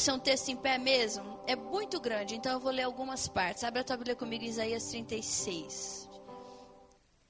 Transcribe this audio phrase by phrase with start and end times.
[0.00, 1.38] ser um texto em pé mesmo?
[1.46, 3.62] É muito grande, então eu vou ler algumas partes.
[3.64, 6.08] Abre a tua Bíblia comigo em Isaías 36.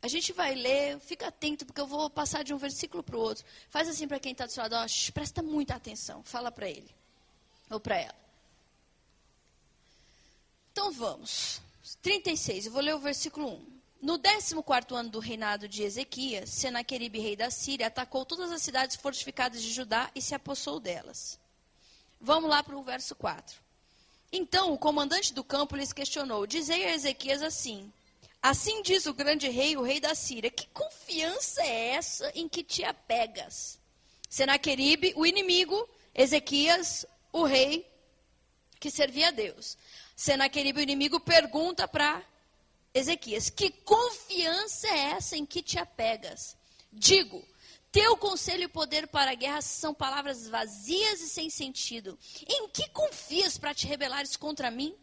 [0.02, 3.20] A gente vai ler, fica atento, porque eu vou passar de um versículo para o
[3.20, 3.44] outro.
[3.68, 6.22] Faz assim para quem está do seu lado, ó, presta muita atenção.
[6.22, 6.90] Fala para ele,
[7.68, 8.14] ou para ela.
[10.72, 11.60] Então vamos.
[12.02, 13.80] 36, eu vou ler o versículo 1.
[14.00, 18.96] No 14 ano do reinado de Ezequias, Senaqueribe, rei da Síria, atacou todas as cidades
[18.96, 21.39] fortificadas de Judá e se apossou delas.
[22.20, 23.56] Vamos lá para o verso 4.
[24.32, 27.90] Então o comandante do campo lhes questionou: Dizei a Ezequias assim:
[28.42, 32.62] Assim diz o grande rei, o rei da Síria: Que confiança é essa em que
[32.62, 33.78] te apegas?
[34.28, 37.86] Senaqueribe, o inimigo, Ezequias, o rei
[38.78, 39.76] que servia a Deus.
[40.16, 42.22] Senaqueribe, o inimigo, pergunta para
[42.94, 46.56] Ezequias: Que confiança é essa em que te apegas?
[46.92, 47.44] Digo,
[47.92, 52.18] teu conselho e poder para a guerra são palavras vazias e sem sentido.
[52.48, 54.94] Em que confias para te rebelares contra mim?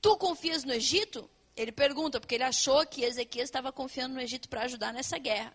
[0.00, 1.28] Tu confias no Egito?
[1.56, 5.54] Ele pergunta, porque ele achou que Ezequias estava confiando no Egito para ajudar nessa guerra.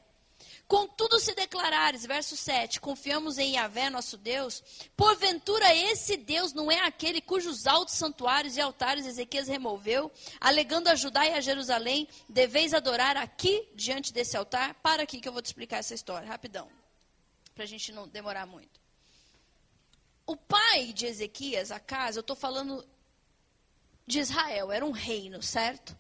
[0.68, 4.64] Contudo, se declarares, verso 7, confiamos em Yahvé, nosso Deus,
[4.98, 10.96] porventura esse Deus não é aquele cujos altos santuários e altares Ezequias removeu, alegando a
[10.96, 14.74] Judá e a Jerusalém, deveis adorar aqui, diante desse altar?
[14.76, 16.68] Para aqui que eu vou te explicar essa história, rapidão,
[17.54, 18.80] para a gente não demorar muito.
[20.26, 22.84] O pai de Ezequias, a casa, eu estou falando
[24.08, 25.96] de Israel, era um reino, certo?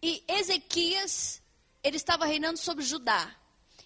[0.00, 1.40] E Ezequias,
[1.86, 3.32] ele estava reinando sobre Judá.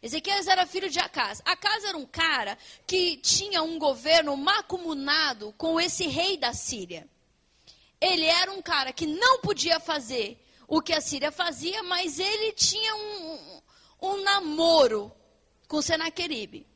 [0.02, 1.42] Ezequias era filho de Acas.
[1.44, 7.06] Acas era um cara que tinha um governo macumunado com esse rei da Síria.
[8.00, 12.52] Ele era um cara que não podia fazer o que a Síria fazia, mas ele
[12.52, 15.12] tinha um, um, um namoro
[15.68, 16.66] com Senaqueribe.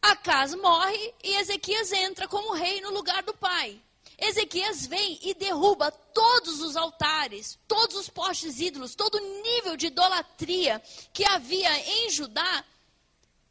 [0.00, 3.78] Acas morre e Ezequias entra como rei no lugar do pai.
[4.18, 9.88] Ezequias vem e derruba todos os altares, todos os postes ídolos, todo o nível de
[9.88, 10.82] idolatria
[11.12, 12.64] que havia em Judá,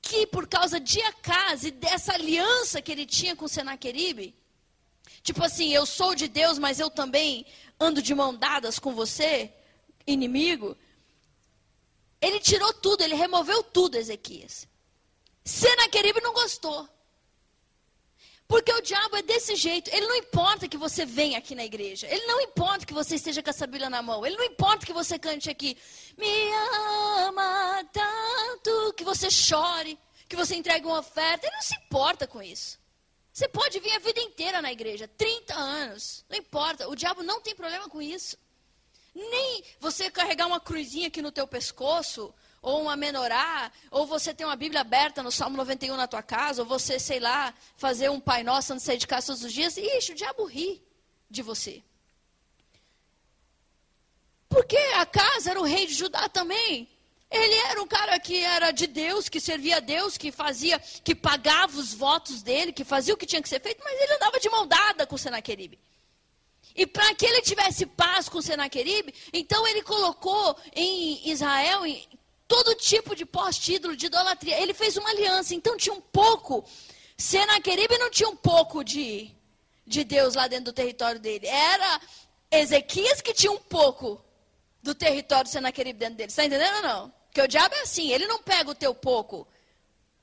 [0.01, 4.33] que por causa de Acas e dessa aliança que ele tinha com Senaqueribe,
[5.23, 7.45] tipo assim, eu sou de Deus, mas eu também
[7.79, 9.51] ando de mão dadas com você,
[10.07, 10.75] inimigo.
[12.19, 14.67] Ele tirou tudo, ele removeu tudo, Ezequias.
[15.43, 16.89] Senaqueribe não gostou.
[18.47, 19.89] Porque o diabo é desse jeito.
[19.91, 22.07] Ele não importa que você venha aqui na igreja.
[22.07, 24.25] Ele não importa que você esteja com essa Bíblia na mão.
[24.25, 25.77] Ele não importa que você cante aqui.
[26.17, 26.51] Me
[27.27, 28.93] ama tanto.
[28.93, 29.97] Que você chore.
[30.29, 31.47] Que você entregue uma oferta.
[31.47, 32.77] Ele não se importa com isso.
[33.33, 35.09] Você pode vir a vida inteira na igreja.
[35.17, 36.23] 30 anos.
[36.29, 36.87] Não importa.
[36.87, 38.37] O diabo não tem problema com isso.
[39.15, 42.33] Nem você carregar uma cruzinha aqui no teu pescoço
[42.65, 46.63] ou uma menorá, ou você tem uma Bíblia aberta no Salmo 91 na tua casa,
[46.63, 49.53] ou você, sei lá, fazer um Pai Nosso antes de sair de casa todos os
[49.53, 50.81] dias, ixi, o diabo ri
[51.29, 51.83] de você.
[54.49, 56.89] Porque a casa era o rei de Judá também.
[57.29, 61.13] Ele era um cara que era de Deus, que servia a Deus, que fazia, que
[61.13, 64.39] pagava os votos dele, que fazia o que tinha que ser feito, mas ele andava
[64.39, 65.77] de mão dada com Senaqueribe.
[66.75, 71.83] E para que ele tivesse paz com Senaqueribe, então ele colocou em Israel
[72.47, 74.61] todo tipo de poste-ídolo, de idolatria.
[74.61, 76.63] Ele fez uma aliança, então tinha um pouco.
[77.17, 79.31] Senaqueribe não tinha um pouco de,
[79.85, 81.47] de Deus lá dentro do território dele.
[81.47, 82.01] Era
[82.51, 84.21] Ezequias que tinha um pouco
[84.83, 86.29] do território de Senaqueribe dentro dele.
[86.29, 87.13] Está entendendo ou não?
[87.25, 89.47] Porque o diabo é assim, ele não pega o teu pouco,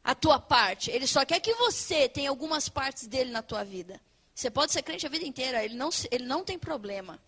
[0.02, 0.90] a tua parte.
[0.90, 4.00] Ele só quer que você tenha algumas partes dele na tua vida.
[4.34, 7.18] Você pode ser crente a vida inteira, ele não, ele não tem problema.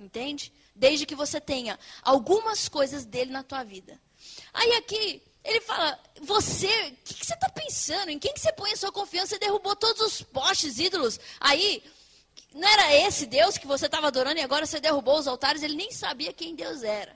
[0.00, 0.50] Entende?
[0.74, 4.00] Desde que você tenha algumas coisas dele na tua vida.
[4.52, 8.08] Aí aqui, ele fala, você, o que, que, você está pensando?
[8.08, 9.34] Em quem que você põe a sua confiança?
[9.34, 11.20] Você derrubou todos os postes, ídolos.
[11.38, 11.82] Aí,
[12.52, 15.62] não era esse Deus que você estava adorando e agora você derrubou os altares?
[15.62, 17.14] Ele nem sabia quem Deus era.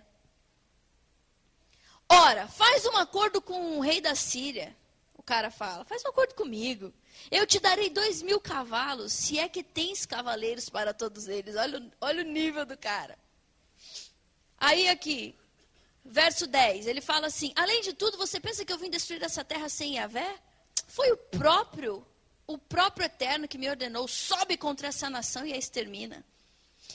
[2.09, 4.77] Ora, faz um acordo com o rei da Síria.
[5.25, 6.93] Cara fala, faz um acordo comigo.
[7.31, 11.57] Eu te darei dois mil cavalos, se é que tens cavaleiros para todos eles.
[11.57, 13.17] Olha, olha o nível do cara.
[14.59, 15.35] Aí aqui,
[16.05, 19.45] verso 10, ele fala assim: Além de tudo, você pensa que eu vim destruir essa
[19.45, 20.39] terra sem Yahvé?
[20.89, 22.07] Foi o próprio,
[22.47, 26.23] o próprio Eterno que me ordenou: sobe contra essa nação e a extermina.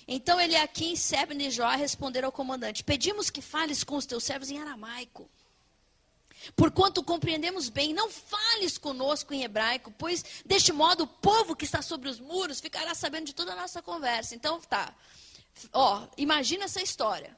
[0.08, 4.06] Então ele aqui em Sebne e Joá responderam ao comandante: Pedimos que fales com os
[4.06, 5.30] teus servos em aramaico.
[6.56, 11.82] Porquanto compreendemos bem, não fales conosco em hebraico, pois deste modo o povo que está
[11.82, 14.36] sobre os muros ficará sabendo de toda a nossa conversa.
[14.36, 14.94] Então tá.
[15.74, 17.36] Ó, imagina essa história.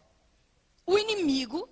[0.86, 1.68] O inimigo,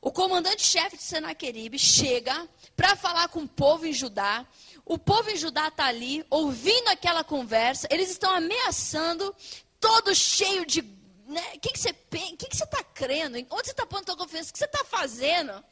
[0.00, 4.46] o comandante-chefe de Senaqueribe chega para falar com o povo em Judá.
[4.84, 9.34] o povo em Judá está ali, ouvindo aquela conversa, eles estão ameaçando,
[9.80, 10.82] todo cheio de.
[11.26, 11.52] Né?
[11.54, 13.38] O que, que você está crendo?
[13.50, 14.50] Onde você está pondo sua confiança?
[14.50, 15.64] O que você está fazendo?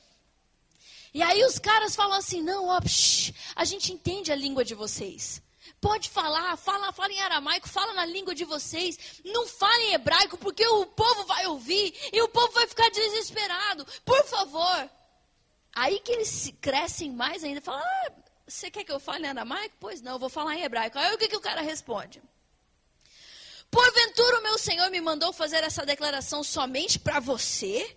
[1.14, 4.74] E aí os caras falam assim: não, ó, psh, a gente entende a língua de
[4.74, 5.42] vocês.
[5.80, 8.96] Pode falar, fala, fala em aramaico, fala na língua de vocês.
[9.24, 13.84] Não fale em hebraico, porque o povo vai ouvir e o povo vai ficar desesperado.
[14.04, 14.88] Por favor.
[15.74, 18.12] Aí que eles crescem mais ainda, falam, ah,
[18.46, 19.74] você quer que eu fale em aramaico?
[19.80, 20.98] Pois não, eu vou falar em hebraico.
[20.98, 22.22] Aí o que, que o cara responde?
[23.70, 27.96] Porventura o meu Senhor me mandou fazer essa declaração somente para você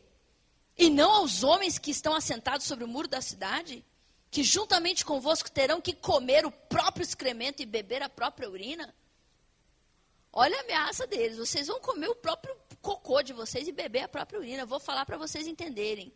[0.77, 3.83] e não aos homens que estão assentados sobre o muro da cidade?
[4.35, 8.93] que juntamente convosco terão que comer o próprio excremento e beber a própria urina?
[10.33, 11.37] Olha a ameaça deles.
[11.37, 14.65] Vocês vão comer o próprio cocô de vocês e beber a própria urina.
[14.65, 16.11] Vou falar para vocês entenderem.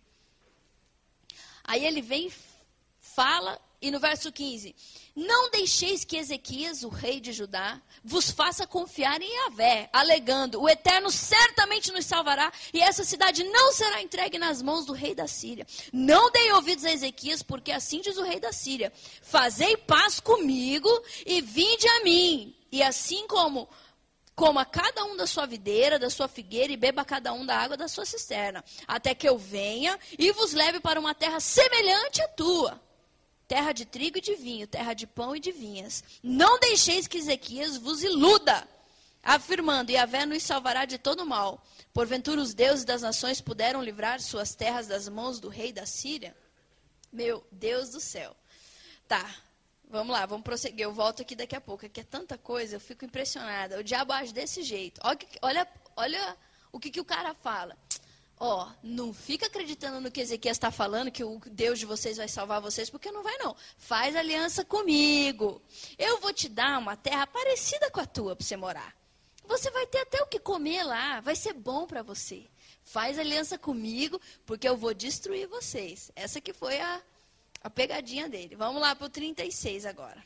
[1.63, 2.29] Aí ele vem,
[3.01, 4.75] fala e no verso 15:
[5.15, 10.69] Não deixeis que Ezequias, o rei de Judá, vos faça confiar em Yahvé, alegando: O
[10.69, 15.27] Eterno certamente nos salvará, e essa cidade não será entregue nas mãos do rei da
[15.27, 15.65] Síria.
[15.93, 18.91] Não dei ouvidos a Ezequias, porque assim diz o rei da Síria:
[19.21, 20.89] Fazei paz comigo
[21.25, 22.53] e vinde a mim.
[22.71, 23.67] E assim como
[24.35, 27.75] coma cada um da sua videira, da sua figueira, e beba cada um da água
[27.75, 32.27] da sua cisterna, até que eu venha e vos leve para uma terra semelhante à
[32.29, 32.88] tua
[33.49, 36.03] terra de trigo e de vinho, terra de pão e de vinhas.
[36.21, 38.65] Não deixeis que Ezequias vos iluda,
[39.23, 41.61] afirmando: Yahvé nos salvará de todo mal.
[41.91, 46.37] Porventura os deuses das nações puderam livrar suas terras das mãos do rei da Síria?
[47.11, 48.35] Meu Deus do céu.
[49.07, 49.27] Tá,
[49.89, 50.83] vamos lá, vamos prosseguir.
[50.83, 51.87] Eu volto aqui daqui a pouco.
[51.87, 53.79] Aqui é tanta coisa, eu fico impressionada.
[53.79, 55.01] O diabo age desse jeito.
[55.03, 56.37] Olha, olha, olha
[56.71, 57.75] o que, que o cara fala.
[58.39, 62.15] Ó, oh, não fica acreditando no que Ezequias está falando, que o Deus de vocês
[62.15, 63.53] vai salvar vocês, porque não vai não.
[63.77, 65.61] Faz aliança comigo.
[65.97, 68.95] Eu vou te dar uma terra parecida com a tua para você morar.
[69.43, 72.45] Você vai ter até o que comer lá, vai ser bom para você.
[72.85, 76.09] Faz aliança comigo, porque eu vou destruir vocês.
[76.15, 77.01] Essa que foi a,
[77.61, 78.55] a pegadinha dele.
[78.55, 80.23] Vamos lá para o 36 agora.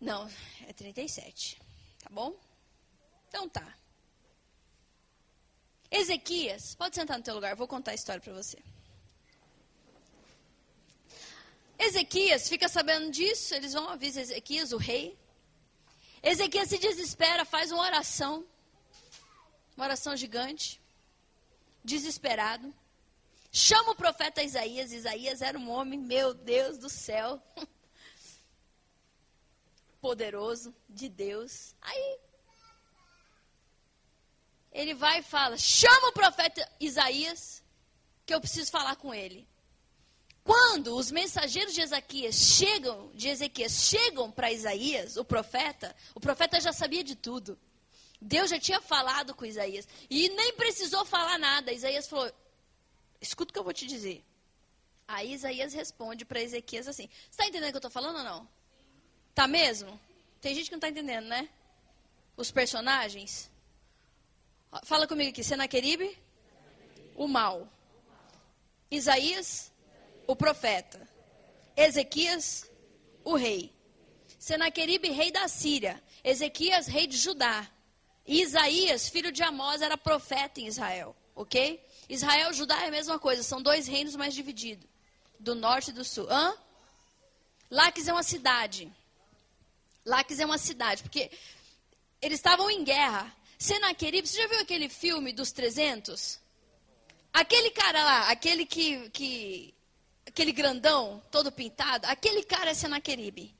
[0.00, 0.30] Não,
[0.68, 1.60] é 37.
[2.00, 2.32] Tá bom?
[3.28, 3.74] Então tá.
[5.90, 8.58] Ezequias, pode sentar no teu lugar, vou contar a história para você.
[11.78, 15.16] Ezequias fica sabendo disso, eles vão avisar Ezequias, o rei.
[16.22, 18.44] Ezequias se desespera, faz uma oração,
[19.76, 20.80] uma oração gigante,
[21.84, 22.72] desesperado.
[23.52, 24.90] Chama o profeta Isaías.
[24.90, 27.40] Isaías era um homem, meu Deus do céu,
[30.00, 31.72] poderoso de Deus.
[31.82, 32.18] Aí
[34.74, 37.62] ele vai e fala: chama o profeta Isaías,
[38.26, 39.46] que eu preciso falar com ele.
[40.42, 46.60] Quando os mensageiros de Ezequias chegam, de Ezequias chegam para Isaías, o profeta, o profeta
[46.60, 47.58] já sabia de tudo.
[48.20, 51.72] Deus já tinha falado com Isaías e nem precisou falar nada.
[51.72, 52.30] Isaías falou:
[53.20, 54.22] "Escuta o que eu vou te dizer".
[55.06, 58.48] Aí Isaías responde para Ezequias assim: "Está entendendo o que eu estou falando ou não?
[59.34, 59.98] Tá mesmo?
[60.42, 61.48] Tem gente que não está entendendo, né?
[62.36, 63.48] Os personagens.
[64.82, 65.44] Fala comigo aqui.
[65.44, 66.18] Senaqueribe,
[67.14, 67.68] o mal.
[68.90, 69.70] Isaías,
[70.26, 71.00] o profeta.
[71.76, 72.66] Ezequias,
[73.24, 73.72] o rei.
[74.38, 76.02] Senaqueribe, rei da Síria.
[76.22, 77.68] Ezequias, rei de Judá.
[78.26, 81.14] E Isaías, filho de Amós, era profeta em Israel.
[81.36, 81.80] Ok?
[82.08, 83.42] Israel e Judá é a mesma coisa.
[83.42, 84.86] São dois reinos mais divididos.
[85.38, 86.26] Do norte e do sul.
[86.30, 86.54] Hã?
[87.70, 88.90] Laques é uma cidade.
[90.04, 91.02] Laques é uma cidade.
[91.02, 91.30] Porque
[92.20, 93.34] eles estavam em guerra.
[93.64, 96.38] Senaqueribe, você já viu aquele filme dos 300?
[97.32, 99.72] Aquele cara lá, aquele que, que
[100.26, 103.54] aquele grandão, todo pintado, aquele cara é Senaqueribe.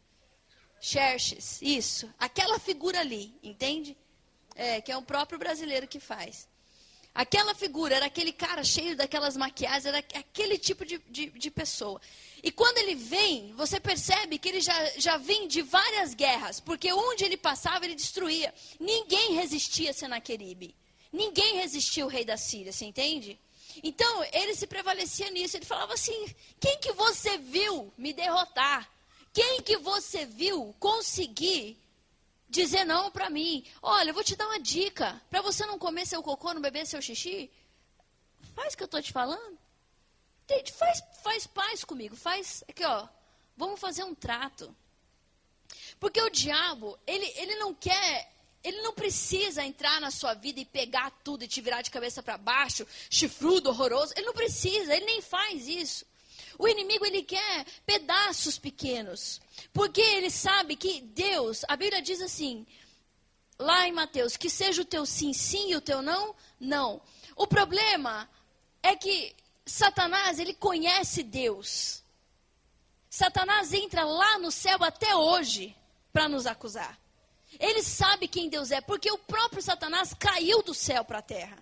[0.78, 2.12] Xerxes, isso.
[2.18, 3.96] Aquela figura ali, entende?
[4.54, 6.46] É, que é o próprio brasileiro que faz.
[7.14, 11.99] Aquela figura, era aquele cara cheio daquelas maquiagens, era aquele tipo de, de, de pessoa.
[12.44, 16.92] E quando ele vem, você percebe que ele já, já vem de várias guerras, porque
[16.92, 18.52] onde ele passava, ele destruía.
[18.78, 20.74] Ninguém resistia a Senaqueribe.
[21.10, 23.40] Ninguém resistia ao rei da Síria, você entende?
[23.82, 25.56] Então, ele se prevalecia nisso.
[25.56, 28.90] Ele falava assim: quem que você viu me derrotar?
[29.32, 31.78] Quem que você viu conseguir
[32.50, 33.64] dizer não para mim?
[33.80, 35.18] Olha, eu vou te dar uma dica.
[35.30, 37.50] Para você não comer seu cocô, não beber seu xixi,
[38.54, 39.63] faz o que eu estou te falando.
[40.76, 42.62] Faz, faz paz comigo, faz.
[42.68, 43.06] Aqui, ó.
[43.56, 44.74] Vamos fazer um trato.
[45.98, 48.30] Porque o diabo, ele, ele não quer,
[48.62, 52.22] ele não precisa entrar na sua vida e pegar tudo e te virar de cabeça
[52.22, 54.12] para baixo, chifrudo, horroroso.
[54.16, 56.04] Ele não precisa, ele nem faz isso.
[56.58, 59.40] O inimigo ele quer pedaços pequenos,
[59.72, 62.64] porque ele sabe que Deus, a Bíblia diz assim,
[63.58, 67.00] lá em Mateus, que seja o teu sim sim e o teu não não.
[67.34, 68.28] O problema
[68.82, 69.34] é que
[69.66, 72.02] Satanás, ele conhece Deus.
[73.11, 75.75] Satanás entra lá no céu até hoje
[76.12, 76.99] para nos acusar.
[77.59, 81.56] Ele sabe quem Deus é, porque o próprio Satanás caiu do céu para a terra.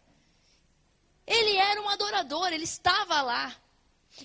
[1.26, 3.54] Ele era um adorador, ele estava lá.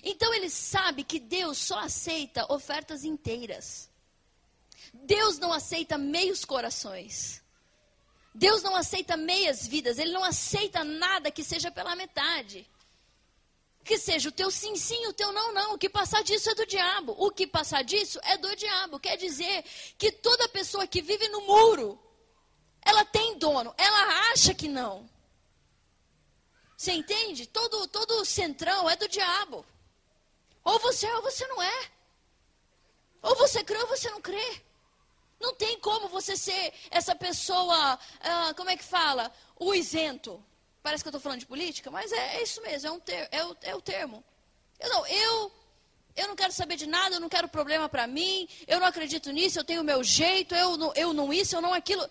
[0.02, 3.88] Então ele sabe que Deus só aceita ofertas inteiras.
[4.92, 7.42] Deus não aceita meios corações.
[8.34, 12.66] Deus não aceita meias vidas, ele não aceita nada que seja pela metade.
[13.88, 15.72] Que seja o teu sim, sim, o teu não, não.
[15.72, 17.16] O que passar disso é do diabo.
[17.16, 19.00] O que passar disso é do diabo.
[19.00, 19.64] Quer dizer
[19.96, 21.98] que toda pessoa que vive no muro,
[22.82, 25.08] ela tem dono, ela acha que não.
[26.76, 27.46] Você entende?
[27.46, 29.64] Todo, todo centrão é do diabo.
[30.64, 31.90] Ou você é ou você não é.
[33.22, 34.60] Ou você crê ou você não crê.
[35.40, 39.32] Não tem como você ser essa pessoa, ah, como é que fala?
[39.56, 40.44] O isento.
[40.88, 43.28] Parece que eu estou falando de política, mas é, é isso mesmo, é, um ter,
[43.30, 44.24] é, o, é o termo.
[44.80, 45.52] Eu não, eu,
[46.16, 49.30] eu não quero saber de nada, eu não quero problema para mim, eu não acredito
[49.30, 52.08] nisso, eu tenho o meu jeito, eu não, eu não isso, eu não aquilo.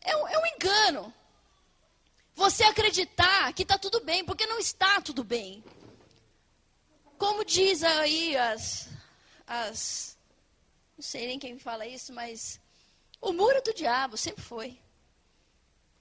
[0.00, 1.14] É um, é um engano.
[2.34, 5.62] Você acreditar que está tudo bem, porque não está tudo bem.
[7.16, 8.88] Como diz aí as,
[9.46, 10.16] as
[10.96, 12.58] não sei nem quem fala isso, mas
[13.20, 14.76] o muro do diabo sempre foi.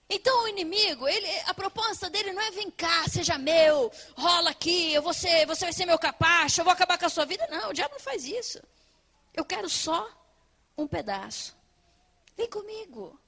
[0.10, 4.92] Então o inimigo, ele, a proposta dele não é vem cá, seja meu, rola aqui,
[4.92, 7.48] eu vou ser, você vai ser meu capacho, eu vou acabar com a sua vida.
[7.52, 8.60] Não, o diabo não faz isso.
[9.36, 10.10] Eu quero só
[10.76, 11.56] um pedaço.
[12.36, 13.20] Vem comigo.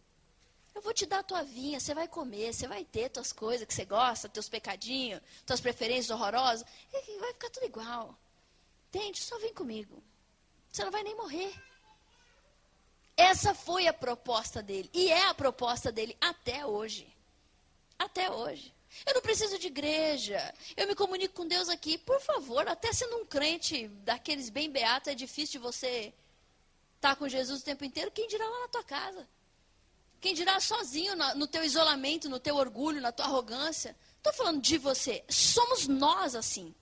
[0.74, 3.68] Eu vou te dar a tua vinha, você vai comer, você vai ter tuas coisas
[3.68, 8.16] que você gosta, teus pecadinhos, tuas preferências horrorosas, e vai ficar tudo igual.
[8.88, 9.22] Entende?
[9.22, 10.02] Só vem comigo.
[10.72, 11.54] Você não vai nem morrer.
[13.22, 14.90] Essa foi a proposta dele.
[14.94, 17.08] E é a proposta dele até hoje.
[18.00, 18.74] Até hoje.
[19.06, 20.54] Eu não preciso de igreja.
[20.76, 21.98] Eu me comunico com Deus aqui.
[22.00, 26.12] Por favor, até sendo um crente daqueles bem beatos, é difícil de você
[26.96, 28.12] estar com Jesus o tempo inteiro.
[28.12, 29.26] Quem dirá lá na tua casa?
[30.20, 33.96] Quem dirá sozinho no teu isolamento, no teu orgulho, na tua arrogância?
[34.18, 35.24] Estou falando de você.
[35.30, 36.74] Somos nós assim.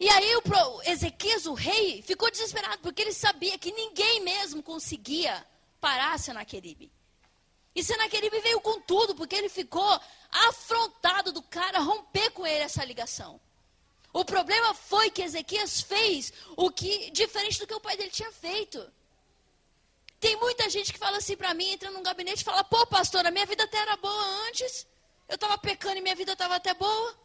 [0.00, 5.44] E aí o Ezequias, o rei, ficou desesperado, porque ele sabia que ninguém mesmo conseguia
[5.80, 6.90] parar Senaqueribe.
[7.74, 12.84] E Senaqueribe veio com tudo, porque ele ficou afrontado do cara romper com ele essa
[12.84, 13.40] ligação.
[14.12, 18.30] O problema foi que Ezequias fez o que diferente do que o pai dele tinha
[18.30, 18.84] feito.
[20.20, 23.30] Tem muita gente que fala assim para mim, entra num gabinete e fala: "Pô, pastora,
[23.30, 24.86] minha vida até era boa antes.
[25.28, 27.16] Eu estava pecando e minha vida estava até boa.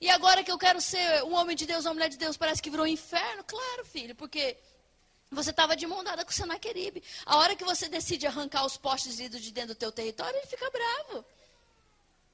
[0.00, 2.60] E agora que eu quero ser um homem de Deus, uma mulher de Deus, parece
[2.60, 3.44] que virou um inferno?
[3.44, 4.56] Claro, filho, porque
[5.30, 7.02] você estava de mão dada com o Senaqueribe.
[7.24, 10.70] A hora que você decide arrancar os postes de dentro do teu território, ele fica
[10.70, 11.24] bravo.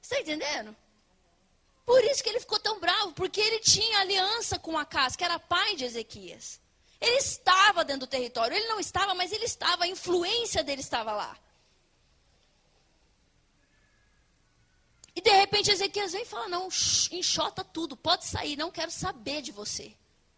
[0.01, 0.75] Está entendendo?
[1.85, 5.39] Por isso que ele ficou tão bravo, porque ele tinha aliança com Acas, que era
[5.39, 6.59] pai de Ezequias.
[6.99, 8.55] Ele estava dentro do território.
[8.55, 11.35] Ele não estava, mas ele estava, a influência dele estava lá.
[15.15, 16.67] E de repente Ezequias vem e fala: Não,
[17.11, 19.93] enxota tudo, pode sair, não quero saber de você.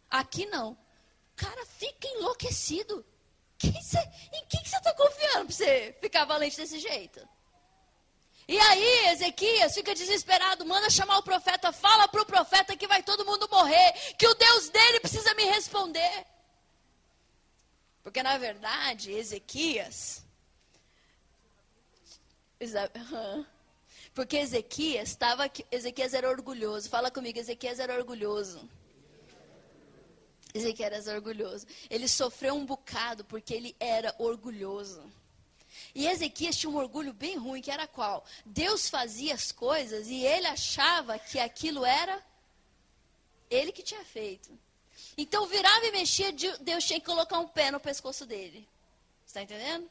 [0.09, 0.71] Aqui não.
[0.71, 3.05] O cara fica enlouquecido.
[3.57, 3.99] Quem cê,
[4.33, 7.19] em quem você está confiando para você ficar valente desse jeito?
[8.47, 13.01] E aí, Ezequias fica desesperado, manda chamar o profeta, fala para o profeta que vai
[13.01, 16.25] todo mundo morrer, que o Deus dele precisa me responder.
[18.03, 20.21] Porque na verdade, Ezequias.
[24.13, 25.49] Porque Ezequias estava.
[25.71, 26.89] Ezequias era orgulhoso.
[26.89, 28.67] Fala comigo, Ezequias era orgulhoso.
[30.53, 31.65] Ezequias era orgulhoso.
[31.89, 35.01] Ele sofreu um bocado porque ele era orgulhoso.
[35.95, 38.25] E Ezequias tinha um orgulho bem ruim, que era qual?
[38.45, 42.21] Deus fazia as coisas e ele achava que aquilo era
[43.49, 44.49] ele que tinha feito.
[45.17, 48.67] Então virava e mexia, Deus tinha que colocar um pé no pescoço dele.
[49.27, 49.89] Está entendendo?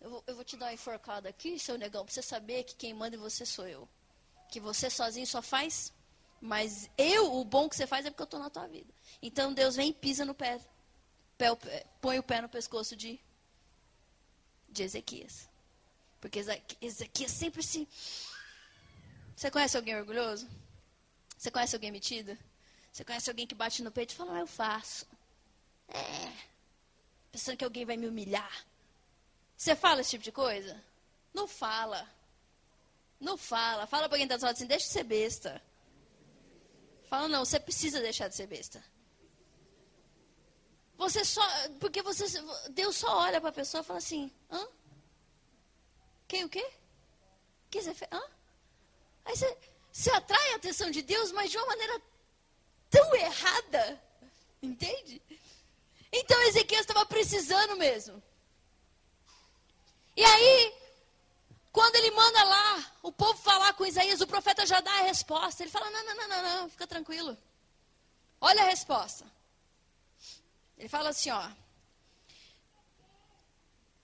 [0.00, 2.74] Eu vou, eu vou te dar uma enforcada aqui, seu negão, pra você saber que
[2.74, 3.88] quem manda em você sou eu.
[4.50, 5.92] Que você sozinho só faz,
[6.40, 8.90] mas eu, o bom que você faz é porque eu estou na tua vida.
[9.22, 10.58] Então Deus vem e pisa no pé,
[11.36, 11.54] pé,
[12.00, 13.20] põe o pé no pescoço de,
[14.70, 15.46] de Ezequias.
[16.20, 16.42] Porque
[16.80, 17.86] Ezequias sempre se.
[19.36, 20.48] Você conhece alguém orgulhoso?
[21.38, 22.36] Você conhece alguém metido?
[22.92, 25.06] Você conhece alguém que bate no peito e fala, ah, eu faço.
[25.88, 26.32] É.
[27.32, 28.64] Pensando que alguém vai me humilhar.
[29.60, 30.74] Você fala esse tipo de coisa?
[31.34, 32.08] Não fala.
[33.20, 33.86] Não fala.
[33.86, 35.60] Fala para quem está do lado assim, deixa de ser besta.
[37.10, 38.82] Fala, não, você precisa deixar de ser besta.
[40.96, 41.42] você só.
[41.78, 42.24] Porque você.
[42.70, 44.66] Deus só olha para a pessoa e fala assim: hã?
[46.26, 46.66] Quem o quê?
[47.66, 48.10] O que você fez?
[48.10, 48.22] Hã?
[49.26, 49.56] Aí você,
[49.92, 52.00] você atrai a atenção de Deus, mas de uma maneira
[52.90, 54.00] tão errada.
[54.62, 55.20] Entende?
[56.10, 58.22] Então Ezequiel estava precisando mesmo.
[60.16, 60.74] E aí,
[61.72, 65.62] quando ele manda lá o povo falar com Isaías, o profeta já dá a resposta.
[65.62, 67.36] Ele fala: não, não, não, não, não, fica tranquilo.
[68.40, 69.24] Olha a resposta.
[70.78, 71.48] Ele fala assim, ó.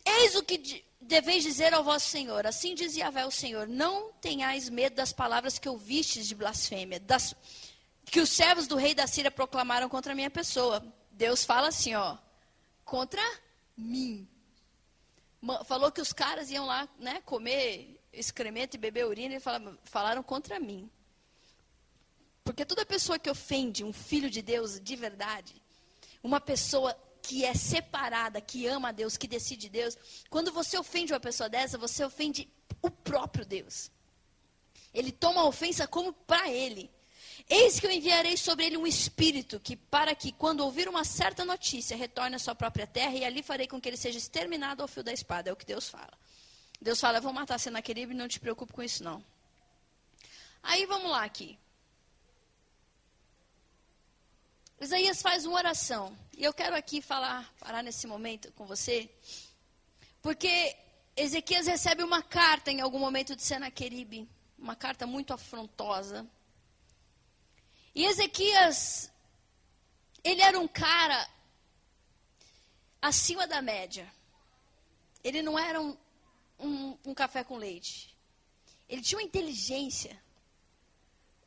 [0.05, 2.47] Eis o que deveis dizer ao vosso Senhor.
[2.47, 3.67] Assim diz Yahvé o Senhor.
[3.67, 7.35] Não tenhais medo das palavras que ouvistes de blasfêmia, das,
[8.05, 10.85] que os servos do rei da Síria proclamaram contra a minha pessoa.
[11.13, 12.17] Deus fala assim, ó.
[12.85, 13.23] Contra
[13.77, 14.29] mim
[15.65, 20.23] falou que os caras iam lá né, comer excremento e beber urina e falaram, falaram
[20.23, 20.91] contra mim.
[22.45, 25.55] Porque toda pessoa que ofende um filho de Deus de verdade,
[26.23, 29.99] uma pessoa que é separada, que ama a Deus, que decide Deus,
[30.31, 32.49] quando você ofende uma pessoa dessa, você ofende
[32.81, 33.91] o próprio Deus.
[34.95, 36.89] Ele toma a ofensa como para ele.
[37.49, 41.45] Eis que eu enviarei sobre ele um espírito que, para que, quando ouvir uma certa
[41.45, 44.89] notícia, retorne à sua própria terra, e ali farei com que ele seja exterminado ao
[44.89, 45.51] fio da espada.
[45.51, 46.13] É o que Deus fala.
[46.81, 49.25] Deus fala: vou matar Senaqueribe, não te preocupe com isso, não.
[50.63, 51.57] Aí vamos lá aqui.
[54.81, 56.17] Isaías faz uma oração.
[56.37, 59.09] E eu quero aqui falar, parar nesse momento com você,
[60.21, 60.77] porque
[61.17, 66.27] Ezequias recebe uma carta em algum momento de Senaqueribe, uma carta muito afrontosa.
[67.97, 69.11] E Ezequias,
[70.23, 71.27] ele era um cara
[73.01, 74.07] acima da média.
[75.25, 75.97] Ele não era um,
[76.61, 78.15] um, um café com leite.
[78.87, 80.15] Ele tinha uma inteligência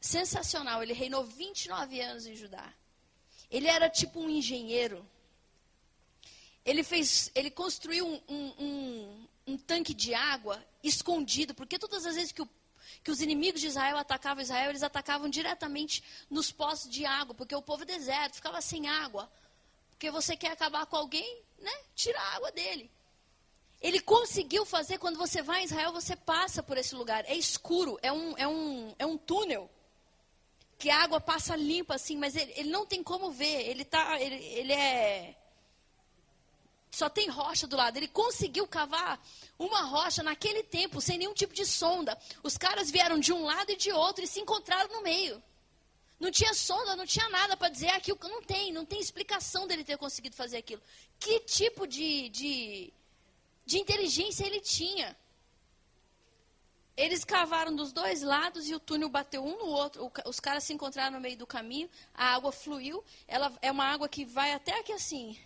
[0.01, 0.81] sensacional.
[0.81, 2.73] Ele reinou 29 anos em Judá.
[3.51, 5.05] Ele era tipo um engenheiro.
[6.65, 12.15] Ele fez, ele construiu um, um, um, um tanque de água escondido, porque todas as
[12.15, 12.49] vezes que o
[13.03, 17.55] que os inimigos de Israel atacavam Israel, eles atacavam diretamente nos poços de água, porque
[17.55, 19.29] o povo é deserto, ficava sem água.
[19.91, 21.71] Porque você quer acabar com alguém, né?
[21.95, 22.89] Tira a água dele.
[23.81, 27.23] Ele conseguiu fazer, quando você vai em Israel, você passa por esse lugar.
[27.25, 29.69] É escuro, é um, é um, é um túnel.
[30.77, 33.67] Que a água passa limpa assim, mas ele, ele não tem como ver.
[33.67, 35.35] Ele, tá, ele, ele é
[36.91, 37.97] só tem rocha do lado.
[37.97, 39.19] Ele conseguiu cavar
[39.57, 42.17] uma rocha naquele tempo, sem nenhum tipo de sonda.
[42.43, 45.41] Os caras vieram de um lado e de outro e se encontraram no meio.
[46.19, 48.17] Não tinha sonda, não tinha nada para dizer aquilo.
[48.23, 50.81] Não tem, não tem explicação dele ter conseguido fazer aquilo.
[51.19, 52.93] Que tipo de, de,
[53.65, 55.15] de inteligência ele tinha?
[56.97, 60.11] Eles cavaram dos dois lados e o túnel bateu um no outro.
[60.25, 63.01] Os caras se encontraram no meio do caminho, a água fluiu.
[63.25, 65.39] Ela é uma água que vai até aqui assim,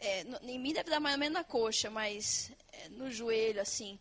[0.00, 3.98] é, em mim deve dar mais ou menos na coxa, mas é, no joelho, assim.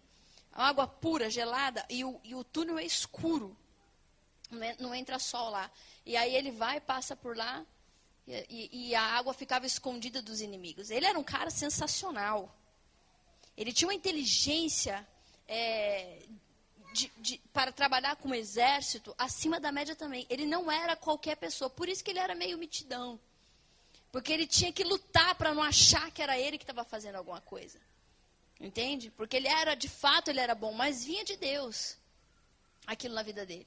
[0.51, 3.56] Água pura, gelada, e o, e o túnel é escuro.
[4.79, 5.69] Não, entra sol lá.
[6.06, 7.65] E aí ele vai, passa por lá,
[8.27, 10.89] e, e, a água ficava escondida dos inimigos.
[10.89, 12.53] Ele era um cara sensacional.
[13.58, 15.06] Ele tinha uma inteligência
[15.47, 16.21] é,
[16.93, 20.25] de, de, para trabalhar com o exército acima da média também.
[20.29, 21.69] Ele não era qualquer pessoa.
[21.69, 23.19] Por isso que ele era meio mitidão.
[24.13, 27.41] Porque ele tinha que lutar para não achar que era ele que estava fazendo alguma
[27.41, 27.80] coisa.
[28.62, 29.10] Entende?
[29.17, 31.97] Porque ele era, de fato, ele era bom, mas vinha de Deus
[32.86, 33.65] aquilo na vida dele.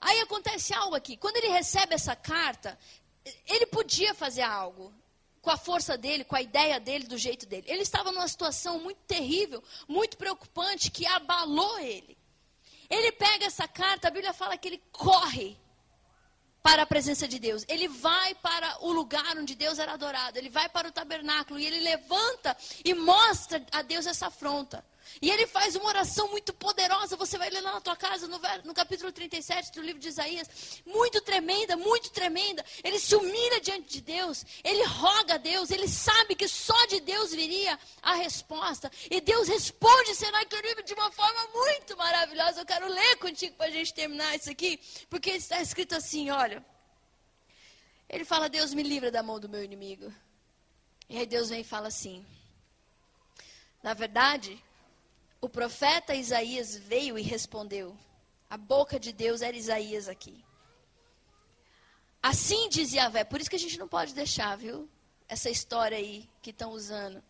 [0.00, 1.16] Aí acontece algo aqui.
[1.16, 2.78] Quando ele recebe essa carta,
[3.48, 4.94] ele podia fazer algo
[5.42, 7.66] com a força dele, com a ideia dele, do jeito dele.
[7.66, 12.16] Ele estava numa situação muito terrível, muito preocupante, que abalou ele.
[12.88, 15.56] Ele pega essa carta, a Bíblia fala que ele corre
[16.62, 17.64] para a presença de Deus.
[17.68, 20.38] Ele vai para o lugar onde Deus era adorado.
[20.38, 24.84] Ele vai para o tabernáculo e ele levanta e mostra a Deus essa afronta.
[25.22, 27.16] E ele faz uma oração muito poderosa.
[27.16, 30.48] Você vai ler lá na tua casa, no, no, capítulo 37 do livro de Isaías.
[30.86, 32.64] Muito tremenda, muito tremenda.
[32.82, 34.44] Ele se humilha diante de Deus.
[34.64, 35.70] Ele roga a Deus.
[35.70, 38.90] Ele sabe que só de Deus viria a resposta.
[39.10, 42.60] E Deus responde Senaqueribe de uma forma muito maravilhosa.
[42.60, 44.80] Eu quero ler contigo para a gente terminar isso aqui.
[45.08, 46.64] Porque está escrito assim: olha.
[48.08, 50.12] Ele fala: Deus me livra da mão do meu inimigo.
[51.08, 52.24] E aí Deus vem e fala assim.
[53.82, 54.62] Na verdade,
[55.40, 57.96] o profeta Isaías veio e respondeu.
[58.48, 60.44] A boca de Deus era Isaías aqui.
[62.22, 63.24] Assim diz Yahvé.
[63.24, 64.88] Por isso que a gente não pode deixar, viu?
[65.28, 67.22] Essa história aí que estão usando.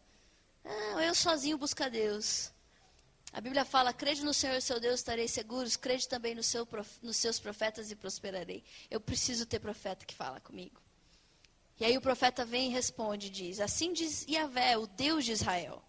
[0.65, 2.51] Ah, eu sozinho busco a Deus.
[3.33, 5.77] A Bíblia fala: crede no Senhor seu Deus, estarei seguros.
[5.77, 6.67] Crede também no seu,
[7.03, 8.65] nos seus profetas e prosperarei.
[8.91, 10.81] Eu preciso ter profeta que fala comigo.
[11.79, 15.81] E aí o profeta vem e responde, diz: Assim diz Yahvé, o Deus de Israel.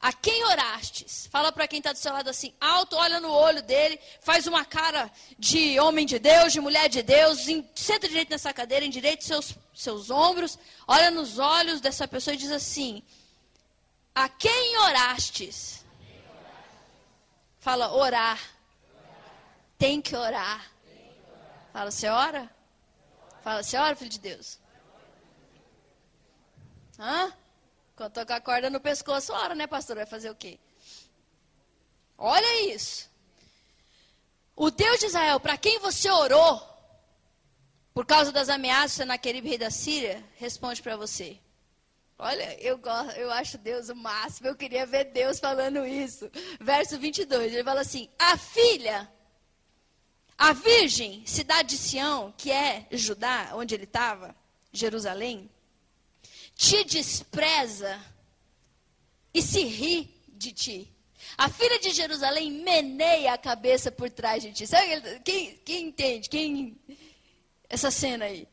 [0.00, 1.26] A quem orastes?
[1.32, 4.64] Fala para quem está do seu lado assim, alto, olha no olho dele, faz uma
[4.64, 9.54] cara de homem de Deus, de mulher de Deus, senta direito nessa cadeira, endireita seus,
[9.74, 13.02] seus ombros, olha nos olhos dessa pessoa e diz assim:
[14.14, 15.84] A quem orastes?
[17.60, 18.38] Fala, orar.
[19.78, 20.70] Tem que orar.
[21.72, 22.48] Fala, você ora?
[23.42, 24.58] Fala, você ora, filho de Deus?
[26.98, 27.32] Hã?
[27.96, 29.96] Quando tô com a corda no pescoço, ora, né, pastor?
[29.96, 30.58] Vai fazer o quê?
[32.18, 33.08] Olha isso.
[34.54, 36.62] O Deus de Israel, para quem você orou,
[37.94, 41.38] por causa das ameaças naquele rei da Síria, responde para você.
[42.18, 42.78] Olha, eu,
[43.16, 46.30] eu acho Deus o máximo, eu queria ver Deus falando isso.
[46.60, 49.08] Verso 22, ele fala assim: A filha,
[50.36, 54.34] a virgem, cidade de Sião, que é Judá, onde ele estava,
[54.72, 55.48] Jerusalém,
[56.56, 58.00] te despreza
[59.32, 60.88] e se ri de ti.
[61.36, 64.66] A filha de Jerusalém meneia a cabeça por trás de ti.
[64.66, 66.28] Sabe quem, quem entende?
[66.30, 66.76] Quem
[67.68, 68.48] essa cena aí?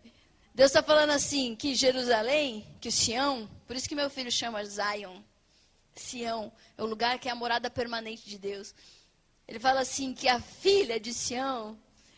[0.53, 5.19] Deus está falando assim que Jerusalém, que Sião, por isso que meu filho chama Zion,
[5.95, 8.73] Sião, é o lugar que é a morada permanente de Deus.
[9.47, 11.77] Ele fala assim que a filha de Sião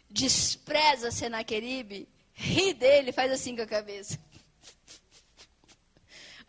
[0.09, 4.19] despreza Senaqueribe, ri dele, faz assim com a cabeça.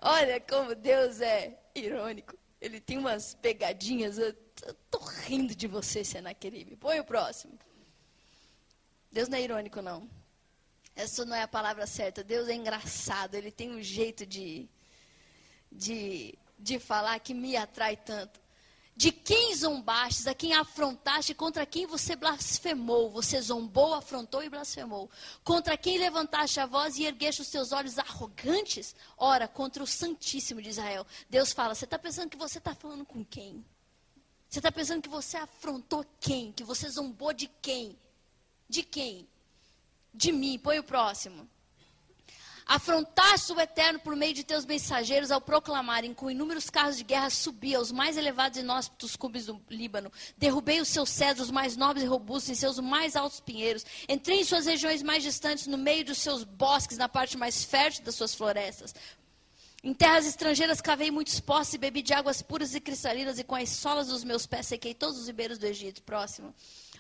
[0.09, 2.33] Olha como Deus é irônico.
[2.61, 4.19] Ele tem umas pegadinhas.
[4.19, 4.33] Eu
[4.89, 6.77] tô rindo de você, Senaqueribe.
[6.77, 7.53] Põe o próximo.
[9.11, 10.09] Deus não é irônico, não.
[10.95, 12.23] Essa não é a palavra certa.
[12.23, 13.35] Deus é engraçado.
[13.35, 14.69] Ele tem um jeito de,
[15.73, 18.39] de, de falar que me atrai tanto
[18.97, 23.11] de quem zombastes, a quem afrontaste, contra quem você blasfemou.
[23.11, 25.11] Você zombou, afrontou e blasfemou.
[25.45, 28.97] Contra quem levantaste a voz e ergueste os teus olhos arrogantes?
[29.19, 31.07] Ora, contra o Santíssimo de Israel.
[31.29, 33.63] Deus fala: Você está pensando que você está falando com quem?
[34.49, 36.51] Você está pensando que você afrontou quem?
[36.53, 37.95] Que você zombou de quem?
[38.67, 39.27] De quem?
[40.15, 40.59] De mim.
[40.59, 41.47] Põe o próximo.
[42.67, 47.31] Afrontaste o Eterno por meio de teus mensageiros ao proclamarem com inúmeros carros de guerra
[47.31, 50.13] subi aos mais elevados e inóspitos cumes do Líbano.
[50.37, 53.87] Derrubei os seus cedros mais nobres e robustos em seus mais altos pinheiros.
[54.09, 58.03] Entrei em suas regiões mais distantes, no meio dos seus bosques, na parte mais fértil
[58.03, 58.93] das suas florestas.
[59.85, 63.55] Em terras estrangeiras cavei muitos poços e bebi de águas puras e cristalinas, e com
[63.55, 66.03] as solas dos meus pés sequei todos os ribeiros do Egito.
[66.03, 66.53] Próximo.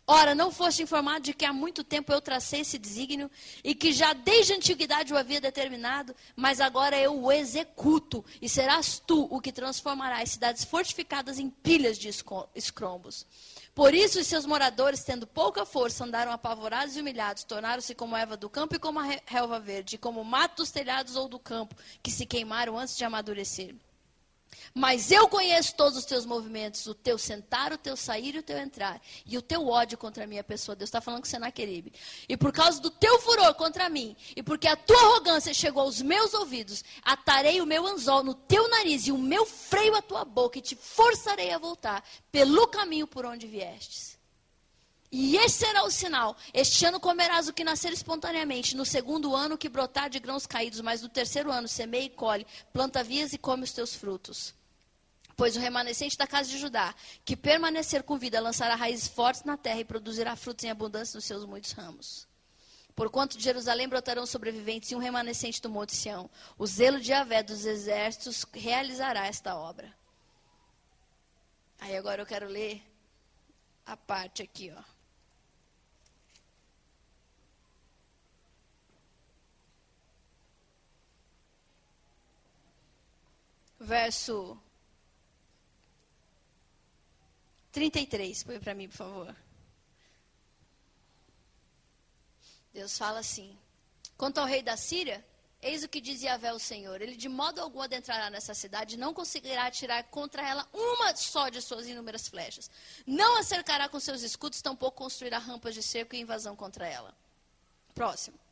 [0.09, 3.29] Ora, não foste informado de que há muito tempo eu tracei esse desígnio
[3.65, 8.49] e que já desde a antiguidade o havia determinado, mas agora eu o executo e
[8.49, 12.09] serás tu o que transformará as cidades fortificadas em pilhas de
[12.55, 13.27] escrombos.
[13.75, 18.21] Por isso, os seus moradores, tendo pouca força, andaram apavorados e humilhados, tornaram-se como a
[18.21, 21.39] erva do campo e como a relva verde, como o mato dos telhados ou do
[21.39, 23.75] campo, que se queimaram antes de amadurecer.
[24.75, 28.43] Mas eu conheço todos os teus movimentos, o teu sentar, o teu sair e o
[28.43, 29.01] teu entrar.
[29.25, 30.77] E o teu ódio contra a minha pessoa.
[30.77, 31.93] Deus está falando com Senaqueribe.
[32.29, 36.03] E por causa do teu furor contra mim, e porque a tua arrogância chegou aos
[36.03, 40.25] meus ouvidos, atarei o meu anzol no teu nariz e o meu freio à tua
[40.25, 44.16] boca, e te forçarei a voltar pelo caminho por onde viestes.
[45.19, 46.37] E este será o sinal.
[46.53, 48.77] Este ano comerás o que nascer espontaneamente.
[48.77, 50.83] No segundo ano, que brotar de grãos caídos.
[50.83, 52.47] Mas no terceiro ano, semeia e colhe.
[52.71, 54.53] Planta vias e come os teus frutos.
[55.35, 59.57] Pois o remanescente da casa de Judá, que permanecer com vida, lançará raízes fortes na
[59.57, 62.27] terra e produzirá frutos em abundância nos seus muitos ramos.
[62.95, 66.29] Porquanto de Jerusalém brotarão sobreviventes e um remanescente do Monte Sião.
[66.59, 69.91] O zelo de Avé dos exércitos realizará esta obra.
[71.81, 72.83] Aí agora eu quero ler
[73.87, 74.96] a parte aqui, ó.
[83.79, 84.59] Verso
[87.73, 89.37] 33, põe para mim, por favor.
[92.73, 93.55] Deus fala assim:
[94.17, 95.23] Quanto ao rei da Síria,
[95.61, 99.13] eis o que dizia Yahvé o Senhor: Ele de modo algum adentrará nessa cidade não
[99.13, 102.71] conseguirá atirar contra ela uma só de suas inúmeras flechas.
[103.07, 107.15] Não a cercará com seus escudos, tampouco construirá rampas de cerco e invasão contra ela.
[107.95, 108.46] Próximo.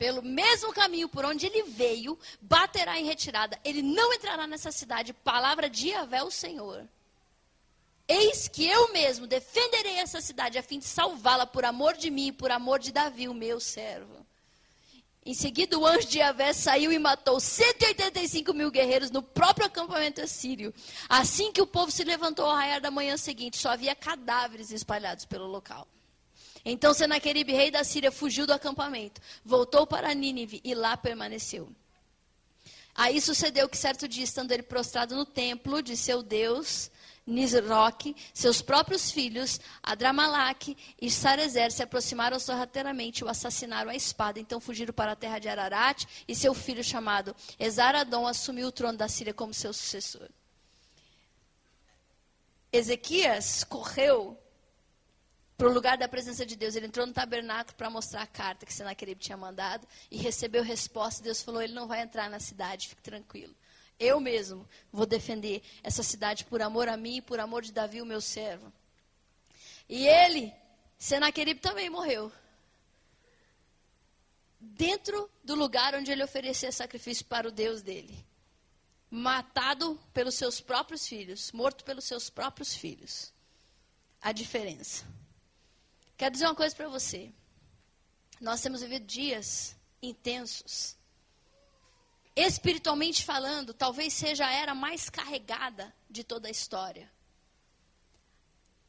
[0.00, 3.60] Pelo mesmo caminho por onde ele veio, baterá em retirada.
[3.62, 5.12] Ele não entrará nessa cidade.
[5.12, 6.82] Palavra de Yahvé o Senhor.
[8.08, 12.28] Eis que eu mesmo defenderei essa cidade a fim de salvá-la por amor de mim
[12.28, 14.24] e por amor de Davi, o meu servo.
[15.26, 20.22] Em seguida, o anjo de Yahvé saiu e matou 185 mil guerreiros no próprio acampamento
[20.22, 20.72] assírio.
[21.10, 25.26] Assim que o povo se levantou ao raiar da manhã seguinte, só havia cadáveres espalhados
[25.26, 25.86] pelo local.
[26.64, 31.68] Então Senaqueribe, rei da Síria, fugiu do acampamento, voltou para Nínive e lá permaneceu.
[32.94, 36.90] Aí sucedeu que certo dia, estando ele prostrado no templo de seu Deus,
[37.26, 44.40] Nisroque, seus próprios filhos, Adramalaque e Sarezer se aproximaram sorrateiramente e o assassinaram à espada.
[44.40, 48.98] Então fugiram para a terra de Ararat e seu filho chamado Esaradom assumiu o trono
[48.98, 50.28] da Síria como seu sucessor.
[52.72, 54.36] Ezequias correu
[55.60, 56.74] para o lugar da presença de Deus.
[56.74, 61.22] Ele entrou no tabernáculo para mostrar a carta que Senaqueribe tinha mandado e recebeu resposta.
[61.22, 63.54] Deus falou: ele não vai entrar na cidade, fique tranquilo.
[63.98, 68.00] Eu mesmo vou defender essa cidade por amor a mim e por amor de Davi,
[68.00, 68.72] o meu servo.
[69.86, 70.50] E ele,
[70.98, 72.32] Senaqueribe, também morreu.
[74.58, 78.18] Dentro do lugar onde ele oferecia sacrifício para o Deus dele.
[79.10, 83.30] Matado pelos seus próprios filhos, morto pelos seus próprios filhos.
[84.22, 85.04] A diferença.
[86.20, 87.32] Quero dizer uma coisa para você.
[88.38, 90.94] Nós temos vivido dias intensos
[92.36, 97.10] espiritualmente falando, talvez seja a era mais carregada de toda a história.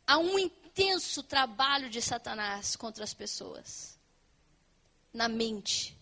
[0.06, 3.96] Há um intenso trabalho de Satanás contra as pessoas,
[5.13, 5.96] na mente.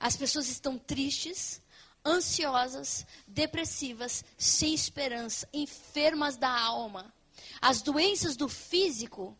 [0.00, 1.60] As pessoas estão tristes,
[2.04, 7.14] ansiosas, depressivas, sem esperança, enfermas da alma.
[7.60, 9.36] As doenças do físico,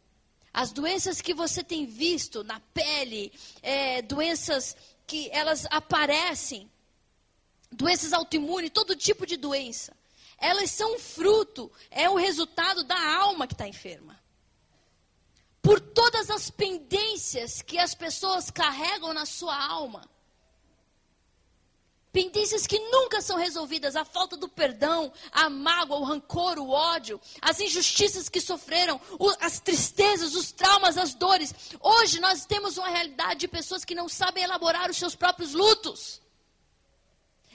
[0.54, 6.70] as doenças que você tem visto na pele, é, doenças que elas aparecem
[7.72, 9.92] doenças autoimunes, todo tipo de doença.
[10.38, 14.18] Elas são fruto, é o resultado da alma que está enferma.
[15.60, 20.08] Por todas as pendências que as pessoas carregam na sua alma.
[22.14, 27.20] Pendências que nunca são resolvidas, a falta do perdão, a mágoa, o rancor, o ódio,
[27.42, 29.00] as injustiças que sofreram,
[29.40, 31.52] as tristezas, os traumas, as dores.
[31.80, 36.20] Hoje nós temos uma realidade de pessoas que não sabem elaborar os seus próprios lutos.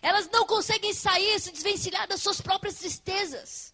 [0.01, 3.71] Elas não conseguem sair, se desvencilhar das suas próprias tristezas.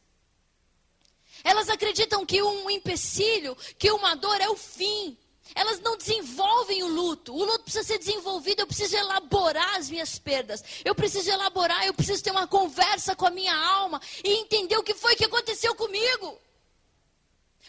[1.43, 5.17] Elas acreditam que um empecilho, que uma dor é o fim.
[5.53, 7.33] Elas não desenvolvem o luto.
[7.33, 8.61] O luto precisa ser desenvolvido.
[8.61, 10.63] Eu preciso elaborar as minhas perdas.
[10.83, 14.83] Eu preciso elaborar, eu preciso ter uma conversa com a minha alma e entender o
[14.83, 16.39] que foi que aconteceu comigo.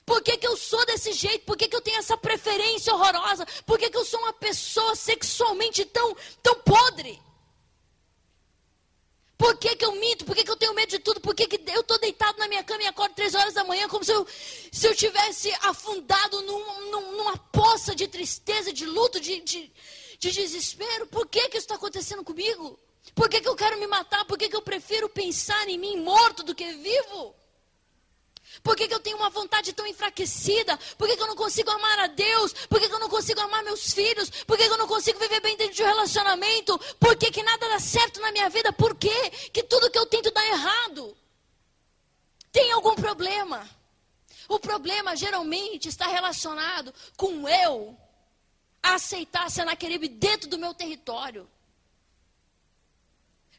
[0.07, 1.45] Por que, que eu sou desse jeito?
[1.45, 3.45] Por que, que eu tenho essa preferência horrorosa?
[3.67, 7.21] Por que, que eu sou uma pessoa sexualmente tão, tão podre?
[9.37, 10.25] Por que, que eu minto?
[10.25, 11.21] Por que, que eu tenho medo de tudo?
[11.21, 13.87] Por que, que eu estou deitado na minha cama e acordo três horas da manhã
[13.89, 14.27] como se eu,
[14.73, 17.37] se eu tivesse afundado num, num, numa
[17.95, 19.73] de tristeza, de luto, de, de,
[20.19, 21.07] de desespero?
[21.07, 22.79] Por que, que isso está acontecendo comigo?
[23.15, 24.25] Por que, que eu quero me matar?
[24.25, 27.35] Por que, que eu prefiro pensar em mim morto do que vivo?
[28.62, 30.79] Por que, que eu tenho uma vontade tão enfraquecida?
[30.99, 32.53] Por que, que eu não consigo amar a Deus?
[32.69, 34.31] Por que, que eu não consigo amar meus filhos?
[34.47, 36.79] Por que, que eu não consigo viver bem dentro de um relacionamento?
[36.99, 38.73] Por que, que nada dá certo na minha vida?
[38.73, 39.31] Por quê?
[39.53, 41.17] que tudo que eu tento dá errado?
[42.53, 43.69] Tem algum problema?
[44.49, 47.97] O problema geralmente está relacionado com eu
[48.83, 51.49] aceitar Senaqueribe dentro do meu território